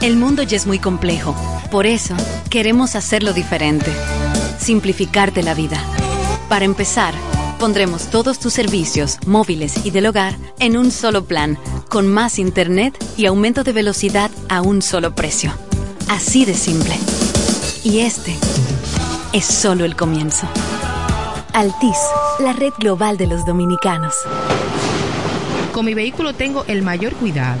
El 0.00 0.16
mundo 0.16 0.42
ya 0.42 0.56
es 0.56 0.66
muy 0.66 0.80
complejo. 0.80 1.36
Por 1.70 1.86
eso, 1.86 2.16
queremos 2.50 2.96
hacerlo 2.96 3.32
diferente. 3.32 3.92
Simplificarte 4.58 5.44
la 5.44 5.54
vida. 5.54 5.80
Para 6.48 6.64
empezar, 6.64 7.14
pondremos 7.62 8.10
todos 8.10 8.40
tus 8.40 8.52
servicios, 8.52 9.18
móviles 9.24 9.86
y 9.86 9.92
del 9.92 10.06
hogar, 10.06 10.34
en 10.58 10.76
un 10.76 10.90
solo 10.90 11.26
plan, 11.26 11.56
con 11.88 12.08
más 12.08 12.40
internet 12.40 12.92
y 13.16 13.26
aumento 13.26 13.62
de 13.62 13.72
velocidad 13.72 14.32
a 14.48 14.62
un 14.62 14.82
solo 14.82 15.14
precio. 15.14 15.52
Así 16.08 16.44
de 16.44 16.54
simple. 16.54 16.98
Y 17.84 18.00
este 18.00 18.34
es 19.32 19.44
solo 19.44 19.84
el 19.84 19.94
comienzo. 19.94 20.48
Altis, 21.52 21.98
la 22.40 22.52
red 22.52 22.72
global 22.80 23.16
de 23.16 23.28
los 23.28 23.46
dominicanos. 23.46 24.16
Con 25.72 25.84
mi 25.84 25.94
vehículo 25.94 26.34
tengo 26.34 26.64
el 26.66 26.82
mayor 26.82 27.14
cuidado 27.14 27.60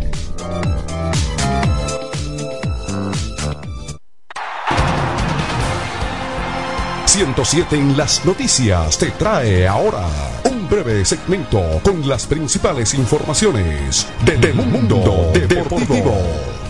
...107 7.05 7.73
en 7.73 7.97
las 7.97 8.25
noticias 8.25 8.97
te 8.97 9.11
trae 9.11 9.67
ahora 9.67 10.07
un 10.45 10.67
breve 10.69 11.03
segmento 11.03 11.61
con 11.83 12.07
las 12.07 12.25
principales 12.25 12.93
informaciones 12.93 14.07
del 14.25 14.53
mundo 14.55 15.29
deportivo. 15.33 16.60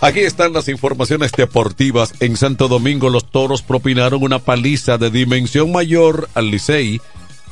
Aquí 0.00 0.20
están 0.20 0.52
las 0.52 0.68
informaciones 0.68 1.32
deportivas. 1.32 2.14
En 2.20 2.36
Santo 2.36 2.68
Domingo 2.68 3.10
los 3.10 3.28
toros 3.32 3.62
propinaron 3.62 4.22
una 4.22 4.38
paliza 4.38 4.96
de 4.96 5.10
dimensión 5.10 5.72
mayor 5.72 6.28
al 6.34 6.52
Licey. 6.52 7.00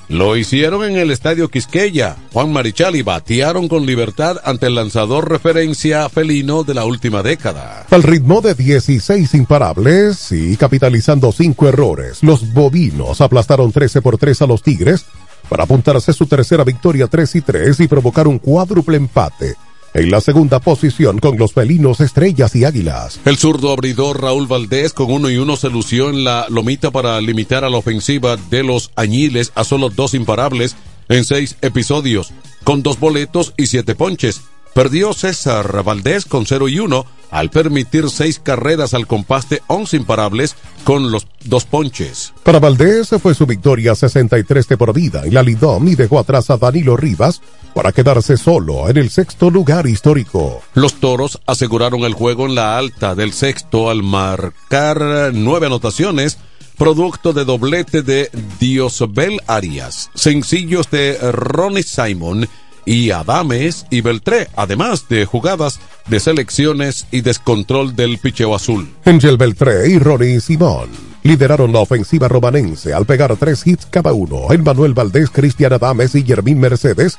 Lo 0.09 0.37
hicieron 0.37 0.85
en 0.85 0.97
el 0.97 1.11
estadio 1.11 1.49
Quisqueya. 1.49 2.17
Juan 2.33 2.53
Marichal 2.53 2.95
y 2.95 3.03
batearon 3.03 3.67
con 3.67 3.85
libertad 3.85 4.37
ante 4.45 4.67
el 4.67 4.77
lanzador 4.77 5.29
referencia 5.29 6.09
felino 6.09 6.63
de 6.63 6.75
la 6.75 6.85
última 6.85 7.25
década. 7.25 7.85
Al 7.91 8.05
ritmo 8.05 8.41
de 8.41 8.55
16 8.55 9.35
imparables 9.35 10.31
y 10.31 10.57
capitalizando 10.57 11.33
5 11.33 11.69
errores, 11.69 12.23
los 12.23 12.53
bovinos 12.53 13.21
aplastaron 13.21 13.73
13 13.73 14.01
por 14.03 14.19
3 14.19 14.43
a 14.43 14.47
los 14.47 14.63
Tigres 14.63 15.05
para 15.49 15.65
apuntarse 15.65 16.13
su 16.13 16.27
tercera 16.27 16.63
victoria 16.63 17.09
3 17.09 17.35
y 17.35 17.41
3 17.41 17.81
y 17.81 17.89
provocar 17.89 18.29
un 18.29 18.39
cuádruple 18.39 18.97
empate 18.97 19.57
en 19.97 20.11
la 20.11 20.21
segunda 20.21 20.61
posición 20.61 21.19
con 21.19 21.39
los 21.39 21.55
felinos 21.55 22.01
Estrellas 22.01 22.55
y 22.55 22.65
Águilas. 22.65 23.19
El 23.25 23.39
zurdo 23.39 23.73
abridor 23.73 24.21
Raúl 24.21 24.47
Valdés 24.47 24.93
con 24.93 25.11
uno 25.11 25.31
y 25.31 25.39
uno 25.39 25.57
se 25.57 25.71
lució 25.71 26.11
en 26.11 26.23
la 26.23 26.47
lomita 26.51 26.91
para 26.91 27.19
limitar 27.21 27.65
a 27.65 27.71
la 27.71 27.79
ofensiva 27.79 28.37
de 28.37 28.63
los 28.63 28.91
Añiles 28.95 29.53
a 29.55 29.65
solo 29.65 29.89
dos 29.89 30.13
imparables 30.13 30.77
en 31.09 31.25
seis 31.25 31.57
episodios, 31.63 32.33
con 32.63 32.83
dos 32.83 33.01
boletos 33.01 33.55
y 33.57 33.67
siete 33.67 33.95
ponches. 33.95 34.43
Perdió 34.77 35.15
César 35.15 35.83
Valdés 35.85 36.27
con 36.27 36.45
0 36.45 36.69
y 36.69 36.81
1 36.81 37.07
al 37.31 37.49
permitir 37.49 38.11
seis 38.11 38.39
carreras 38.39 38.93
al 38.93 39.07
compás 39.07 39.49
de 39.49 39.63
11 39.69 39.97
imparables 39.97 40.55
con 40.85 41.11
los 41.11 41.27
dos 41.45 41.65
ponches. 41.65 42.35
Para 42.43 42.61
Valdés 42.61 43.09
fue 43.23 43.35
su 43.35 43.47
victoria 43.47 43.95
63 43.95 44.69
de 44.69 44.77
por 44.77 44.93
vida 44.93 45.23
en 45.25 45.33
la 45.33 45.43
Lidom 45.43 45.89
y 45.89 45.95
dejó 45.95 46.19
atrás 46.19 46.51
a 46.51 46.59
Danilo 46.59 46.95
Rivas 46.95 47.41
para 47.75 47.91
quedarse 47.91 48.37
solo 48.37 48.91
en 48.91 48.99
el 48.99 49.09
sexto 49.09 49.51
lugar 49.51 49.87
histórico. 49.87 50.61
Los 50.75 51.01
toros 51.01 51.41
aseguraron 51.47 52.01
el 52.03 52.13
juego 52.13 52.45
en 52.45 52.55
la 52.55 52.77
alta 52.77 53.15
del 53.15 53.33
sexto 53.33 53.89
al 53.89 54.03
marcar 54.03 55.31
nueve 55.33 55.69
anotaciones 55.69 56.37
producto 56.77 57.33
de 57.33 57.47
doblete 57.47 58.03
de 58.03 58.31
Diosbel 58.61 59.41
Arias, 59.47 60.11
sencillos 60.15 60.91
de 60.91 61.17
Ronnie 61.33 61.83
Simon 61.83 62.47
y 62.87 63.11
Adames 63.11 63.85
y 63.91 64.01
Beltré, 64.01 64.49
además 64.57 65.09
de 65.11 65.27
jugadas 65.27 65.81
de 66.09 66.21
selecciones 66.21 67.07
y 67.11 67.21
descontrol 67.21 67.95
del 67.95 68.19
picheo 68.19 68.55
azul. 68.55 68.89
Angel 69.05 69.37
Beltré 69.37 69.91
y 69.91 69.99
Ronnie 69.99 70.41
Simón 70.41 70.89
lideraron 71.23 71.73
la 71.73 71.81
ofensiva 71.81 72.29
romanense 72.29 72.95
al 72.95 73.05
pegar 73.05 73.37
tres 73.37 73.67
hits 73.67 73.87
cada 73.87 74.13
uno. 74.13 74.53
En 74.53 74.63
Manuel 74.63 74.95
Valdés, 74.95 75.29
Cristian 75.29 75.73
Adames 75.73 76.15
y 76.15 76.23
Germín 76.23 76.61
Mercedes 76.61 77.19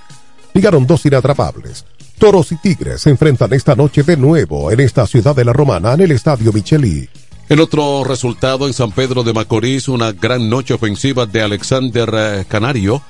ligaron 0.53 0.87
dos 0.87 1.05
inatrapables. 1.05 1.85
Toros 2.17 2.51
y 2.51 2.55
Tigres 2.55 3.01
se 3.01 3.11
enfrentan 3.11 3.53
esta 3.53 3.75
noche 3.75 4.01
de 4.03 4.17
nuevo 4.17 4.71
en 4.71 4.79
esta 4.79 5.05
ciudad 5.05 5.35
de 5.35 5.45
la 5.45 5.53
Romana 5.53 5.93
en 5.93 6.01
el 6.01 6.11
Estadio 6.11 6.51
Micheli. 6.51 7.09
En 7.49 7.59
otro 7.59 8.03
resultado 8.03 8.67
en 8.67 8.73
San 8.73 8.91
Pedro 8.91 9.23
de 9.23 9.33
Macorís, 9.33 9.87
una 9.87 10.11
gran 10.13 10.49
noche 10.49 10.73
ofensiva 10.73 11.25
de 11.25 11.41
Alexander 11.41 12.09
eh, 12.13 12.45
Canario, 12.47 13.01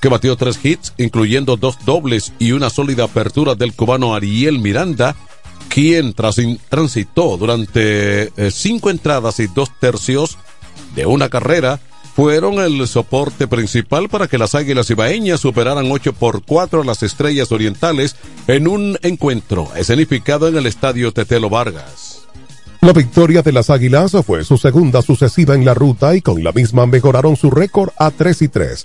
que 0.00 0.08
batió 0.08 0.36
tres 0.36 0.58
hits, 0.62 0.92
incluyendo 0.98 1.56
dos 1.56 1.76
dobles 1.84 2.32
y 2.38 2.52
una 2.52 2.70
sólida 2.70 3.04
apertura 3.04 3.54
del 3.54 3.74
cubano 3.74 4.14
Ariel 4.14 4.58
Miranda, 4.58 5.14
quien 5.68 6.14
transitó 6.14 7.36
durante 7.36 8.32
eh, 8.36 8.50
cinco 8.50 8.90
entradas 8.90 9.38
y 9.40 9.46
dos 9.46 9.70
tercios 9.78 10.38
de 10.94 11.06
una 11.06 11.28
carrera, 11.28 11.80
fueron 12.14 12.58
el 12.58 12.86
soporte 12.88 13.46
principal 13.46 14.08
para 14.08 14.26
que 14.26 14.36
las 14.36 14.54
Águilas 14.54 14.90
Ibaeñas 14.90 15.40
superaran 15.40 15.90
8 15.90 16.12
por 16.12 16.42
4 16.44 16.82
a 16.82 16.84
las 16.84 17.02
Estrellas 17.02 17.52
Orientales 17.52 18.16
en 18.46 18.68
un 18.68 18.98
encuentro 19.02 19.68
escenificado 19.76 20.48
en 20.48 20.56
el 20.56 20.66
Estadio 20.66 21.12
Tetelo 21.12 21.48
Vargas. 21.48 22.22
La 22.80 22.92
victoria 22.92 23.42
de 23.42 23.52
las 23.52 23.70
Águilas 23.70 24.12
fue 24.26 24.44
su 24.44 24.58
segunda 24.58 25.02
sucesiva 25.02 25.54
en 25.54 25.64
la 25.64 25.74
ruta 25.74 26.16
y 26.16 26.22
con 26.22 26.42
la 26.42 26.50
misma 26.50 26.86
mejoraron 26.86 27.36
su 27.36 27.50
récord 27.50 27.90
a 27.98 28.10
3 28.10 28.42
y 28.42 28.48
3. 28.48 28.84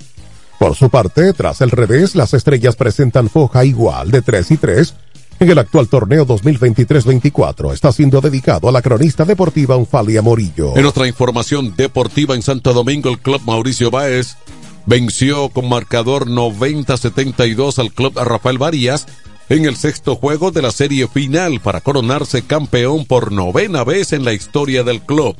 Por 0.59 0.75
su 0.75 0.89
parte, 0.89 1.33
tras 1.33 1.61
el 1.61 1.71
revés, 1.71 2.15
las 2.15 2.33
estrellas 2.33 2.75
presentan 2.75 3.29
foja 3.29 3.65
igual 3.65 4.11
de 4.11 4.21
3 4.21 4.51
y 4.51 4.57
3 4.57 4.95
en 5.37 5.49
el 5.49 5.59
actual 5.59 5.89
torneo 5.89 6.25
2023-24 6.25 7.73
está 7.73 7.91
siendo 7.91 8.21
dedicado 8.21 8.69
a 8.69 8.71
la 8.71 8.81
cronista 8.81 9.25
deportiva 9.25 9.75
Unfalia 9.75 10.21
Morillo. 10.21 10.77
En 10.77 10.85
otra 10.85 11.07
información 11.07 11.75
deportiva 11.75 12.35
en 12.35 12.41
Santo 12.41 12.71
Domingo, 12.71 13.09
el 13.09 13.19
club 13.19 13.41
Mauricio 13.45 13.91
Báez 13.91 14.37
venció 14.85 15.49
con 15.49 15.67
marcador 15.67 16.27
90-72 16.27 17.79
al 17.79 17.91
club 17.91 18.17
Rafael 18.17 18.57
Varías 18.57 19.07
en 19.49 19.65
el 19.65 19.75
sexto 19.75 20.15
juego 20.15 20.51
de 20.51 20.61
la 20.61 20.71
serie 20.71 21.07
final 21.09 21.59
para 21.59 21.81
coronarse 21.81 22.43
campeón 22.43 23.05
por 23.05 23.33
novena 23.33 23.83
vez 23.83 24.13
en 24.13 24.23
la 24.23 24.31
historia 24.31 24.83
del 24.83 25.01
club. 25.01 25.35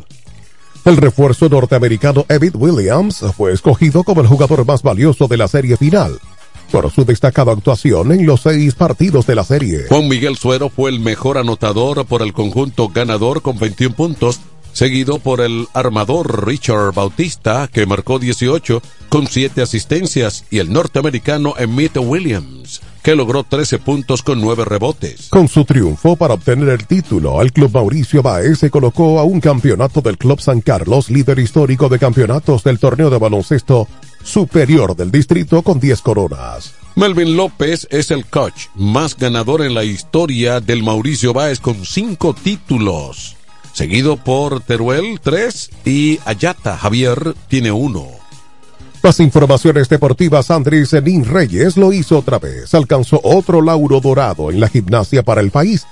El 0.86 0.98
refuerzo 0.98 1.50
norteamericano 1.50 2.28
Evid 2.30 2.56
Williams 2.56 3.26
fue 3.36 3.52
escogido 3.52 4.04
como 4.04 4.22
el 4.22 4.28
jugador 4.28 4.68
más 4.68 4.84
valioso 4.84 5.28
de 5.28 5.36
la 5.36 5.48
serie 5.48 5.78
final 5.78 6.20
por 6.72 6.92
su 6.92 7.06
destacada 7.06 7.54
actuación 7.54 8.12
en 8.12 8.26
los 8.26 8.42
seis 8.42 8.76
partidos 8.76 9.26
de 9.26 9.34
la 9.34 9.44
serie. 9.44 9.86
Juan 9.90 10.08
Miguel 10.08 10.38
Suero 10.38 10.70
fue 10.70 10.92
el 10.92 11.00
mejor 11.00 11.40
anotador 11.40 12.06
por 12.06 12.22
el 12.22 12.34
conjunto 12.34 12.90
ganador 12.90 13.42
con 13.42 13.58
21 13.58 13.96
puntos, 13.96 14.40
seguido 14.76 15.20
por 15.20 15.40
el 15.40 15.68
armador 15.74 16.46
Richard 16.46 16.94
Bautista, 16.94 17.70
que 17.72 17.86
marcó 17.86 18.20
18 18.20 18.82
con 19.08 19.26
7 19.26 19.62
asistencias, 19.62 20.44
y 20.52 20.60
el 20.60 20.72
norteamericano 20.72 21.54
Emmett 21.58 21.98
Williams, 21.98 22.82
que 23.02 23.16
logró 23.16 23.44
13 23.44 23.80
puntos 23.80 24.22
con 24.22 24.42
9 24.42 24.66
rebotes. 24.66 25.30
Con 25.30 25.48
su 25.48 25.64
triunfo 25.64 26.18
para 26.18 26.34
obtener 26.34 26.70
el 26.70 26.86
título, 26.86 27.42
el 27.42 27.54
Club 27.54 27.72
Mauricio 27.74 28.22
Baez 28.22 28.60
se 28.60 28.70
colocó 28.70 29.20
a 29.20 29.24
un 29.24 29.40
campeonato 29.40 30.02
del 30.02 30.18
Club 30.18 30.42
San 30.42 30.60
Carlos, 30.60 31.10
líder 31.10 31.40
histórico 31.40 31.88
de 31.88 31.98
campeonatos 31.98 32.64
del 32.64 32.78
torneo 32.78 33.10
de 33.10 33.18
baloncesto 33.18 33.88
superior 34.24 34.94
del 34.96 35.10
distrito 35.10 35.62
con 35.62 35.80
10 35.80 36.02
coronas. 36.02 36.74
Melvin 36.96 37.38
López 37.38 37.88
es 37.92 38.12
el 38.12 38.26
coach 38.26 38.68
más 38.76 39.16
ganador 39.16 39.64
en 39.64 39.74
la 39.74 39.86
historia 39.86 40.60
del 40.60 40.84
Mauricio 40.84 41.32
Báez 41.32 41.60
con 41.62 41.86
5 41.86 42.36
títulos, 42.44 43.36
seguido 43.76 44.16
por 44.16 44.62
Teruel 44.62 45.20
3 45.22 45.70
y 45.84 46.20
Ayata 46.24 46.78
Javier 46.78 47.36
tiene 47.50 47.74
uno. 47.74 48.08
Más 49.04 49.20
informaciones 49.20 49.90
deportivas, 49.90 50.50
Andrés 50.50 50.94
Nin 51.04 51.26
Reyes 51.26 51.76
lo 51.76 51.92
hizo 51.92 52.20
otra 52.20 52.40
vez. 52.40 52.74
Alcanzó 52.74 53.20
otro 53.22 53.62
lauro 53.62 54.00
dorado 54.00 54.50
en 54.50 54.62
la 54.62 54.70
gimnasia 54.70 55.24
para 55.24 55.42
el 55.42 55.52
país. 55.52 55.86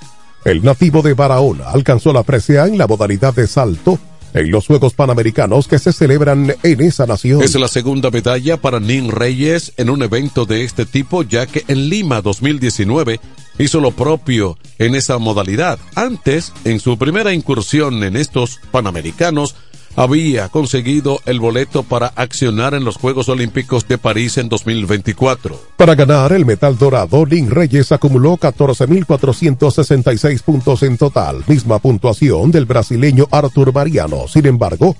El 0.45 0.63
nativo 0.63 1.01
de 1.01 1.13
Barahona 1.13 1.69
alcanzó 1.69 2.13
la 2.13 2.23
presea 2.23 2.67
en 2.67 2.77
la 2.77 2.87
modalidad 2.87 3.33
de 3.33 3.47
salto 3.47 3.99
en 4.33 4.51
los 4.51 4.67
Juegos 4.67 4.93
Panamericanos 4.93 5.67
que 5.67 5.79
se 5.79 5.93
celebran 5.93 6.55
en 6.63 6.81
esa 6.81 7.05
nación. 7.05 7.41
Es 7.41 7.55
la 7.55 7.67
segunda 7.67 8.11
medalla 8.11 8.57
para 8.57 8.79
Nin 8.79 9.11
Reyes 9.11 9.73
en 9.77 9.89
un 9.89 10.03
evento 10.03 10.45
de 10.45 10.63
este 10.63 10.85
tipo, 10.85 11.23
ya 11.23 11.45
que 11.45 11.63
en 11.67 11.89
Lima 11.89 12.21
2019 12.21 13.19
hizo 13.59 13.79
lo 13.79 13.91
propio 13.91 14.57
en 14.79 14.95
esa 14.95 15.17
modalidad. 15.17 15.79
Antes, 15.95 16.51
en 16.65 16.79
su 16.79 16.97
primera 16.97 17.33
incursión 17.33 18.03
en 18.03 18.15
estos 18.15 18.59
Panamericanos, 18.71 19.55
había 19.95 20.49
conseguido 20.49 21.19
el 21.25 21.39
boleto 21.39 21.83
para 21.83 22.07
accionar 22.07 22.73
en 22.73 22.83
los 22.83 22.97
Juegos 22.97 23.29
Olímpicos 23.29 23.87
de 23.87 23.97
París 23.97 24.37
en 24.37 24.49
2024. 24.49 25.59
Para 25.77 25.95
ganar 25.95 26.33
el 26.33 26.45
metal 26.45 26.77
dorado, 26.77 27.25
Lin 27.25 27.49
Reyes 27.49 27.91
acumuló 27.91 28.37
14.466 28.37 30.41
puntos 30.41 30.83
en 30.83 30.97
total, 30.97 31.43
misma 31.47 31.79
puntuación 31.79 32.51
del 32.51 32.65
brasileño 32.65 33.27
Arthur 33.31 33.73
Mariano. 33.73 34.27
Sin 34.27 34.45
embargo, 34.45 34.95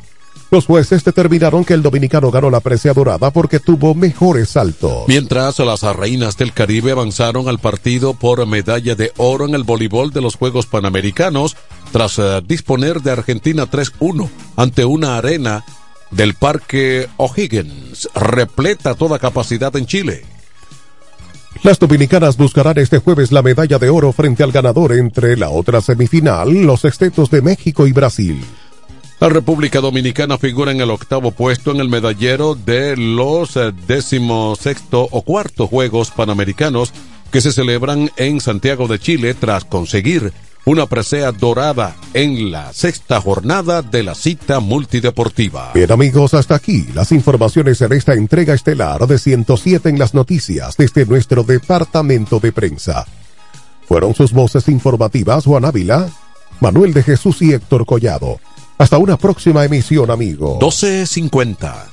los 0.54 0.68
jueces 0.68 1.04
determinaron 1.04 1.66
que 1.66 1.74
el 1.74 1.82
dominicano 1.82 2.30
ganó 2.30 2.52
la 2.52 2.60
presea 2.60 2.94
dorada 2.94 3.32
porque 3.32 3.60
tuvo 3.60 3.96
mejores 3.96 4.50
saltos. 4.50 5.08
Mientras 5.08 5.58
las 5.58 5.82
reinas 5.82 6.38
del 6.38 6.54
Caribe 6.54 6.92
avanzaron 6.92 7.48
al 7.48 7.58
partido 7.58 8.14
por 8.14 8.46
medalla 8.46 8.94
de 8.94 9.12
oro 9.18 9.48
en 9.48 9.56
el 9.56 9.64
voleibol 9.64 10.12
de 10.12 10.22
los 10.22 10.36
Juegos 10.36 10.68
Panamericanos, 10.68 11.58
tras 11.94 12.18
uh, 12.18 12.42
disponer 12.42 13.02
de 13.02 13.12
Argentina 13.12 13.70
3-1 13.70 14.28
ante 14.58 14.84
una 14.84 15.16
arena 15.16 15.64
del 16.10 16.34
Parque 16.34 17.08
O'Higgins, 17.18 18.10
repleta 18.16 18.96
toda 18.96 19.20
capacidad 19.20 19.76
en 19.78 19.86
Chile. 19.86 20.26
Las 21.62 21.78
dominicanas 21.78 22.36
buscarán 22.36 22.80
este 22.80 22.98
jueves 22.98 23.32
la 23.32 23.44
medalla 23.44 23.78
de 23.78 23.90
oro 23.90 24.12
frente 24.12 24.44
al 24.44 24.52
ganador 24.52 24.94
entre 24.94 25.38
la 25.38 25.50
otra 25.50 25.82
semifinal, 25.82 26.50
los 26.64 26.84
estetos 26.84 27.30
de 27.30 27.44
México 27.44 27.86
y 27.86 27.94
Brasil. 27.94 28.44
La 29.20 29.30
República 29.30 29.80
Dominicana 29.80 30.40
figura 30.40 30.72
en 30.72 30.82
el 30.82 30.90
octavo 30.90 31.32
puesto 31.32 31.72
en 31.72 31.80
el 31.80 31.90
medallero 31.90 32.56
de 32.56 32.98
los 32.98 33.56
eh, 33.56 33.72
décimo 33.88 34.56
sexto 34.60 35.08
o 35.12 35.22
cuarto 35.22 35.68
Juegos 35.68 36.10
Panamericanos 36.10 36.92
que 37.32 37.40
se 37.40 37.52
celebran 37.52 38.10
en 38.18 38.42
Santiago 38.42 38.88
de 38.88 39.00
Chile 39.00 39.36
tras 39.36 39.64
conseguir 39.64 40.34
una 40.66 40.86
presea 40.86 41.32
dorada 41.32 41.96
en 42.14 42.52
la 42.52 42.72
sexta 42.72 43.20
jornada 43.20 43.82
de 43.82 44.04
la 44.04 44.16
cita 44.16 44.60
multideportiva. 44.60 45.72
Bien 45.74 45.92
amigos, 45.92 46.34
hasta 46.34 46.56
aquí 46.56 46.86
las 46.94 47.12
informaciones 47.12 47.82
en 47.82 47.94
esta 47.94 48.14
entrega 48.14 48.54
estelar 48.54 49.06
de 49.06 49.20
107 49.20 49.90
en 49.90 50.00
las 50.00 50.14
noticias 50.14 50.78
desde 50.78 51.06
nuestro 51.06 51.44
departamento 51.44 52.40
de 52.40 52.52
prensa. 52.52 53.06
Fueron 53.88 54.16
sus 54.16 54.32
voces 54.32 54.70
informativas 54.70 55.44
Juan 55.44 55.66
Ávila, 55.66 56.10
Manuel 56.62 56.94
de 56.94 57.04
Jesús 57.04 57.42
y 57.42 57.54
Héctor 57.54 57.86
Collado. 57.86 58.40
Hasta 58.78 58.98
una 58.98 59.18
próxima 59.18 59.66
emisión, 59.66 60.10
amigo. 60.10 60.54
1250. 60.54 61.93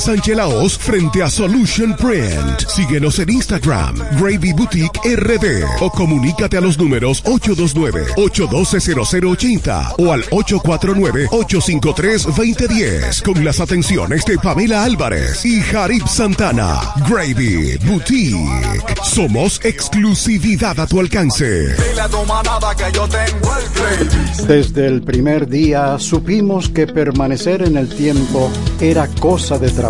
Sánchez 0.00 0.36
Laos 0.36 0.78
frente 0.78 1.22
a 1.22 1.28
Solution 1.28 1.94
Print. 1.94 2.66
Síguenos 2.68 3.18
en 3.18 3.28
Instagram, 3.30 3.96
Gravy 4.18 4.54
Boutique 4.54 4.98
RD 5.04 5.64
o 5.80 5.90
comunícate 5.90 6.56
a 6.56 6.62
los 6.62 6.78
números 6.78 7.22
829-812-0080 7.24 9.96
o 9.98 10.12
al 10.12 10.24
849-853-2010 10.30 13.22
con 13.22 13.44
las 13.44 13.60
atenciones 13.60 14.24
de 14.24 14.38
Pamela 14.38 14.84
Álvarez 14.84 15.44
y 15.44 15.60
Jarib 15.60 16.08
Santana. 16.08 16.80
Gravy 17.08 17.76
Boutique. 17.84 18.94
Somos 19.02 19.60
exclusividad 19.64 20.80
a 20.80 20.86
tu 20.86 21.00
alcance. 21.00 21.76
Desde 24.46 24.86
el 24.86 25.02
primer 25.02 25.46
día 25.46 25.98
supimos 25.98 26.70
que 26.70 26.86
permanecer 26.86 27.60
en 27.62 27.76
el 27.76 27.88
tiempo 27.88 28.50
era 28.80 29.06
cosa 29.06 29.58
de 29.58 29.68
trabajo. 29.68 29.89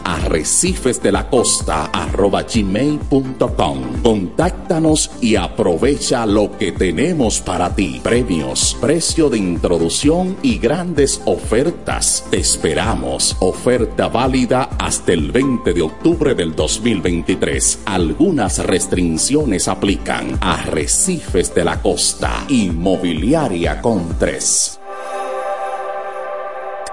gmail.com. 2.53 4.01
Contáctanos 4.03 5.11
y 5.21 5.35
aprovecha 5.35 6.25
lo 6.25 6.57
que 6.57 6.71
tenemos 6.71 7.41
para 7.41 7.75
ti. 7.75 7.99
Premios, 8.03 8.77
precio 8.79 9.29
de 9.29 9.37
introducción 9.37 10.37
y 10.41 10.57
grandes 10.57 11.21
ofertas. 11.25 11.88
Esperamos. 12.31 13.35
Oferta 13.39 14.09
válida 14.09 14.69
hasta 14.77 15.11
el 15.11 15.31
20 15.31 15.73
de 15.73 15.81
octubre 15.81 16.35
del 16.35 16.55
2023. 16.55 17.79
Algunas 17.85 18.63
restricciones 18.63 19.67
aplican. 19.67 20.37
Arrecifes 20.39 21.55
de 21.55 21.65
la 21.65 21.81
Costa. 21.81 22.45
Inmobiliaria 22.47 23.81
con 23.81 24.19
3. 24.19 24.79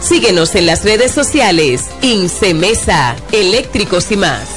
Síguenos 0.00 0.54
en 0.54 0.66
las 0.66 0.84
redes 0.84 1.12
sociales. 1.12 1.86
Incemesa, 2.02 3.16
eléctricos 3.32 4.10
y 4.10 4.16
más. 4.16 4.48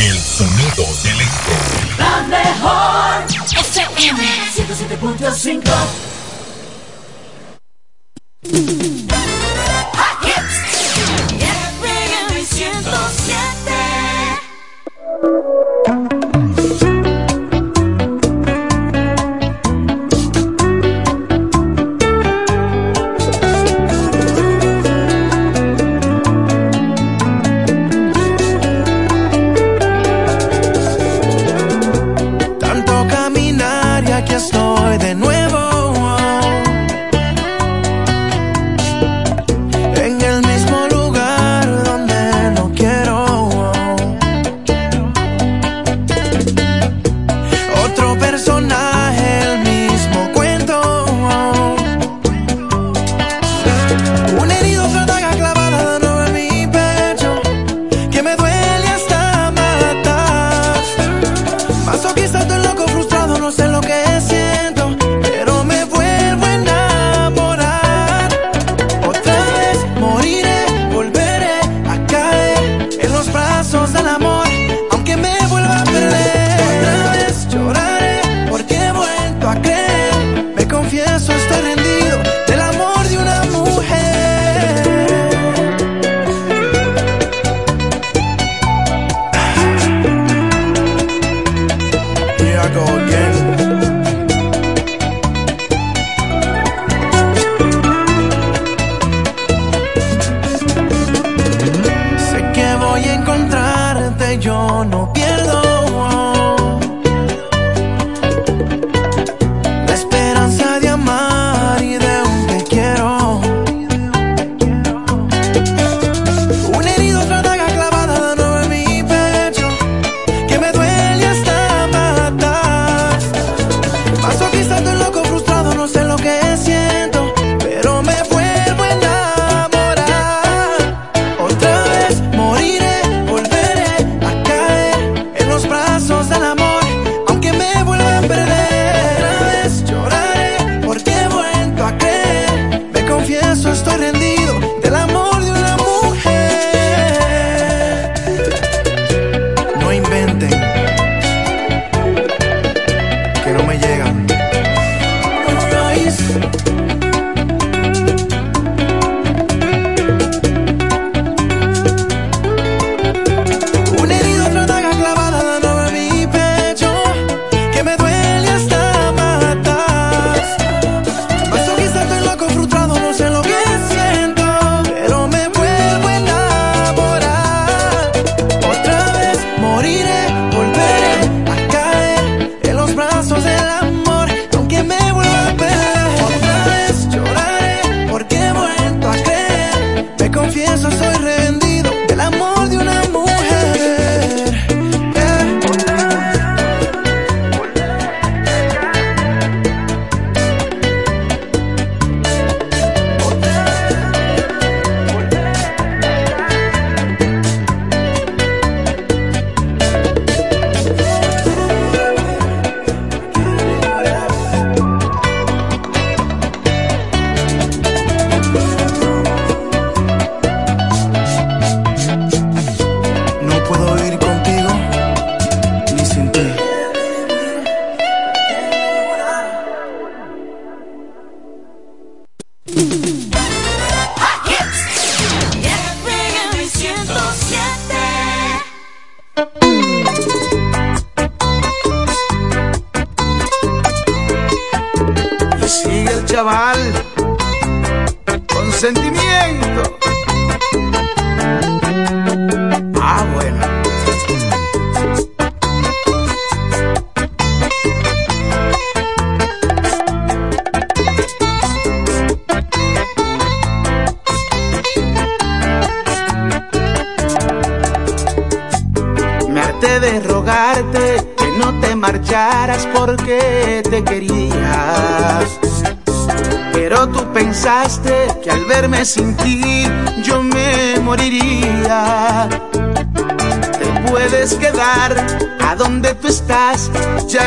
El 0.00 0.18
sonido 0.18 0.84
del 1.02 1.12
electro. 1.12 1.54
La 1.98 2.22
mejor 2.22 3.24
FM 3.58 4.22
107.5 4.54 6.14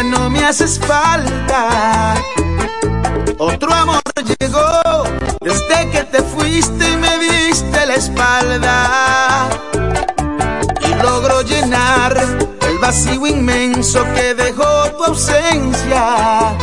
no 0.03 0.29
me 0.29 0.43
haces 0.45 0.79
falta. 0.79 2.15
Otro 3.37 3.73
amor 3.73 4.01
llegó 4.39 5.03
desde 5.41 5.89
que 5.91 6.03
te 6.03 6.21
fuiste 6.23 6.89
y 6.89 6.97
me 6.97 7.17
diste 7.19 7.85
la 7.85 7.95
espalda 7.95 9.49
y 10.81 10.93
logro 11.03 11.41
llenar 11.41 12.17
el 12.61 12.77
vacío 12.79 13.27
inmenso 13.27 14.03
que 14.15 14.33
dejó 14.33 14.91
tu 14.97 15.03
ausencia. 15.05 16.55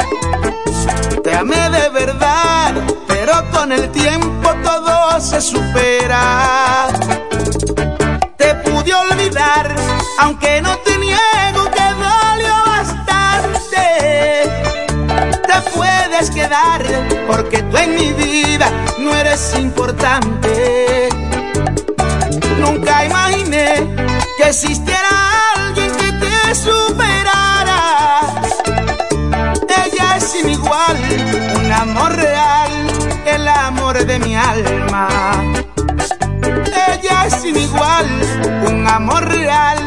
Te 1.22 1.34
amé 1.34 1.70
de 1.70 1.88
verdad, 1.90 2.74
pero 3.08 3.32
con 3.50 3.72
el 3.72 3.90
tiempo 3.90 4.50
todo 4.62 5.20
se 5.20 5.40
supera. 5.40 6.88
Te 8.36 8.54
pude 8.56 8.94
olvidar, 8.94 9.74
aunque 10.18 10.60
no 10.60 10.76
te 10.78 10.93
porque 17.26 17.62
tú 17.62 17.76
en 17.76 17.94
mi 17.96 18.12
vida 18.12 18.70
no 18.98 19.14
eres 19.14 19.54
importante. 19.58 21.08
Nunca 22.60 23.04
imaginé 23.04 23.94
que 24.36 24.44
existiera 24.48 25.08
alguien 25.56 25.90
que 25.96 26.12
te 26.12 26.54
superara. 26.54 27.80
Ella 29.84 30.16
es 30.16 30.24
sin 30.24 30.48
igual, 30.48 30.96
un 31.56 31.72
amor 31.72 32.14
real, 32.14 32.70
el 33.26 33.48
amor 33.48 34.04
de 34.04 34.18
mi 34.20 34.36
alma. 34.36 35.08
Ella 36.88 37.26
es 37.26 37.34
sin 37.42 37.56
igual, 37.56 38.06
un 38.68 38.86
amor 38.86 39.26
real, 39.26 39.78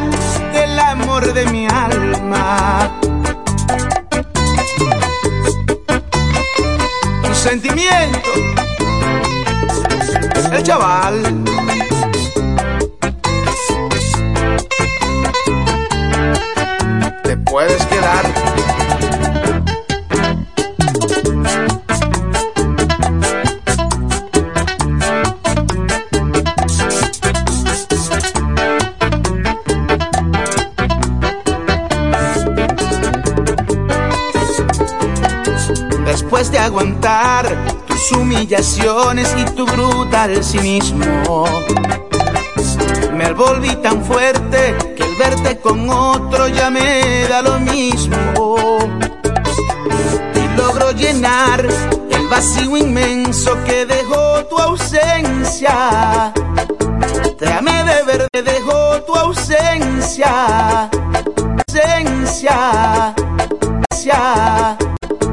el 0.52 0.78
amor 0.78 1.32
de 1.32 1.46
mi 1.46 1.66
alma. 1.66 2.90
Sentimiento, 7.38 8.18
el 10.52 10.62
chaval. 10.64 11.22
Te 17.22 17.36
puedes 17.36 17.84
quedar. 17.86 18.67
después 36.38 36.52
de 36.52 36.58
aguantar 36.58 37.48
tus 37.88 38.12
humillaciones 38.12 39.34
y 39.36 39.44
tu 39.56 39.66
brutal 39.66 40.44
cinismo. 40.44 41.44
Me 43.12 43.32
volví 43.32 43.74
tan 43.82 44.04
fuerte 44.04 44.76
que 44.96 45.02
el 45.02 45.16
verte 45.16 45.58
con 45.58 45.90
otro 45.90 46.46
ya 46.46 46.70
me 46.70 47.26
da 47.28 47.42
lo 47.42 47.58
mismo. 47.58 48.78
Y 50.32 50.56
logro 50.56 50.92
llenar 50.92 51.66
el 52.08 52.28
vacío 52.28 52.76
inmenso 52.76 53.58
que 53.64 53.84
dejó 53.84 54.44
tu 54.46 54.58
ausencia. 54.58 56.32
Te 57.36 57.52
amé 57.52 57.82
de 57.82 58.04
verde, 58.04 58.42
dejó 58.44 59.02
tu. 59.02 59.18
Ausencia. 59.18 60.88